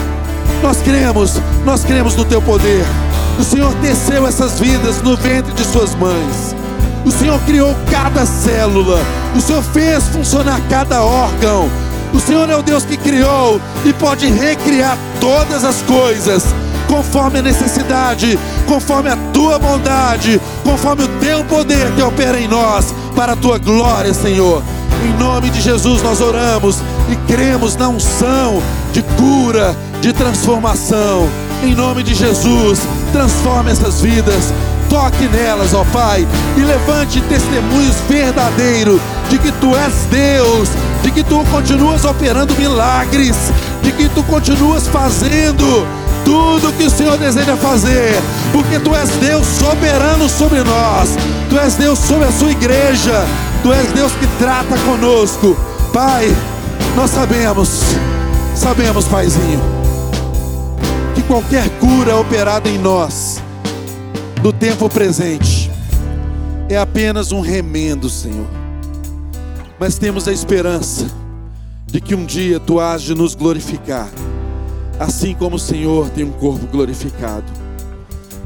[0.62, 2.84] nós cremos, nós cremos no Teu poder.
[3.38, 6.54] O Senhor teceu essas vidas no ventre de suas mães.
[7.04, 9.00] O Senhor criou cada célula.
[9.34, 11.68] O Senhor fez funcionar cada órgão.
[12.12, 16.44] O Senhor é o Deus que criou e pode recriar todas as coisas
[16.86, 22.94] conforme a necessidade, conforme a tua bondade, conforme o teu poder que opera em nós,
[23.16, 24.62] para a tua glória, Senhor.
[25.04, 26.78] Em nome de Jesus nós oramos
[27.10, 28.62] e cremos na unção
[28.92, 31.28] de cura, de transformação.
[31.64, 34.52] Em nome de Jesus, transforme essas vidas,
[34.90, 39.00] toque nelas, ó Pai, e levante testemunhos verdadeiros
[39.30, 40.68] de que Tu és Deus,
[41.02, 43.34] de que Tu continuas operando milagres,
[43.82, 45.86] de que Tu continuas fazendo
[46.22, 48.14] tudo que o Senhor deseja fazer,
[48.52, 51.16] porque Tu és Deus soberano sobre nós,
[51.48, 53.24] Tu és Deus sobre a Sua igreja,
[53.62, 55.56] Tu és Deus que trata conosco.
[55.94, 56.30] Pai,
[56.94, 57.80] nós sabemos,
[58.54, 59.73] sabemos, Paizinho,
[61.26, 63.42] qualquer cura operada em nós,
[64.42, 65.70] no tempo presente,
[66.68, 68.46] é apenas um remendo, Senhor.
[69.78, 71.06] Mas temos a esperança
[71.86, 74.08] de que um dia Tu has de nos glorificar,
[74.98, 77.50] assim como o Senhor tem um corpo glorificado.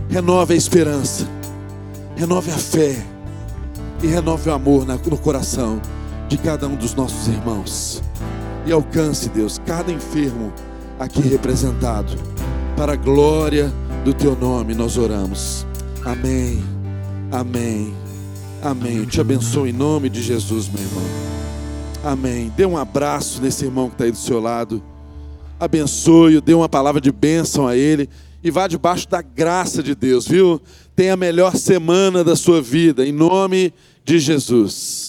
[0.09, 1.27] Renove a esperança,
[2.17, 3.05] renove a fé
[4.03, 5.81] e renove o amor no coração
[6.29, 8.03] de cada um dos nossos irmãos.
[8.65, 10.53] E alcance, Deus, cada enfermo
[10.99, 12.13] aqui representado,
[12.79, 13.75] para a glória
[14.05, 15.67] do Teu nome nós oramos.
[16.05, 16.63] Amém,
[17.33, 17.93] amém,
[18.63, 18.99] amém.
[18.99, 21.03] Eu te abençoo em nome de Jesus, meu irmão.
[22.05, 22.53] Amém.
[22.57, 24.81] Dê um abraço nesse irmão que está aí do seu lado.
[25.59, 28.09] Abençoe-o, dê uma palavra de bênção a ele
[28.45, 30.63] e vá debaixo da graça de Deus, viu?
[30.95, 33.75] Tenha a melhor semana da sua vida, em nome
[34.05, 35.08] de Jesus.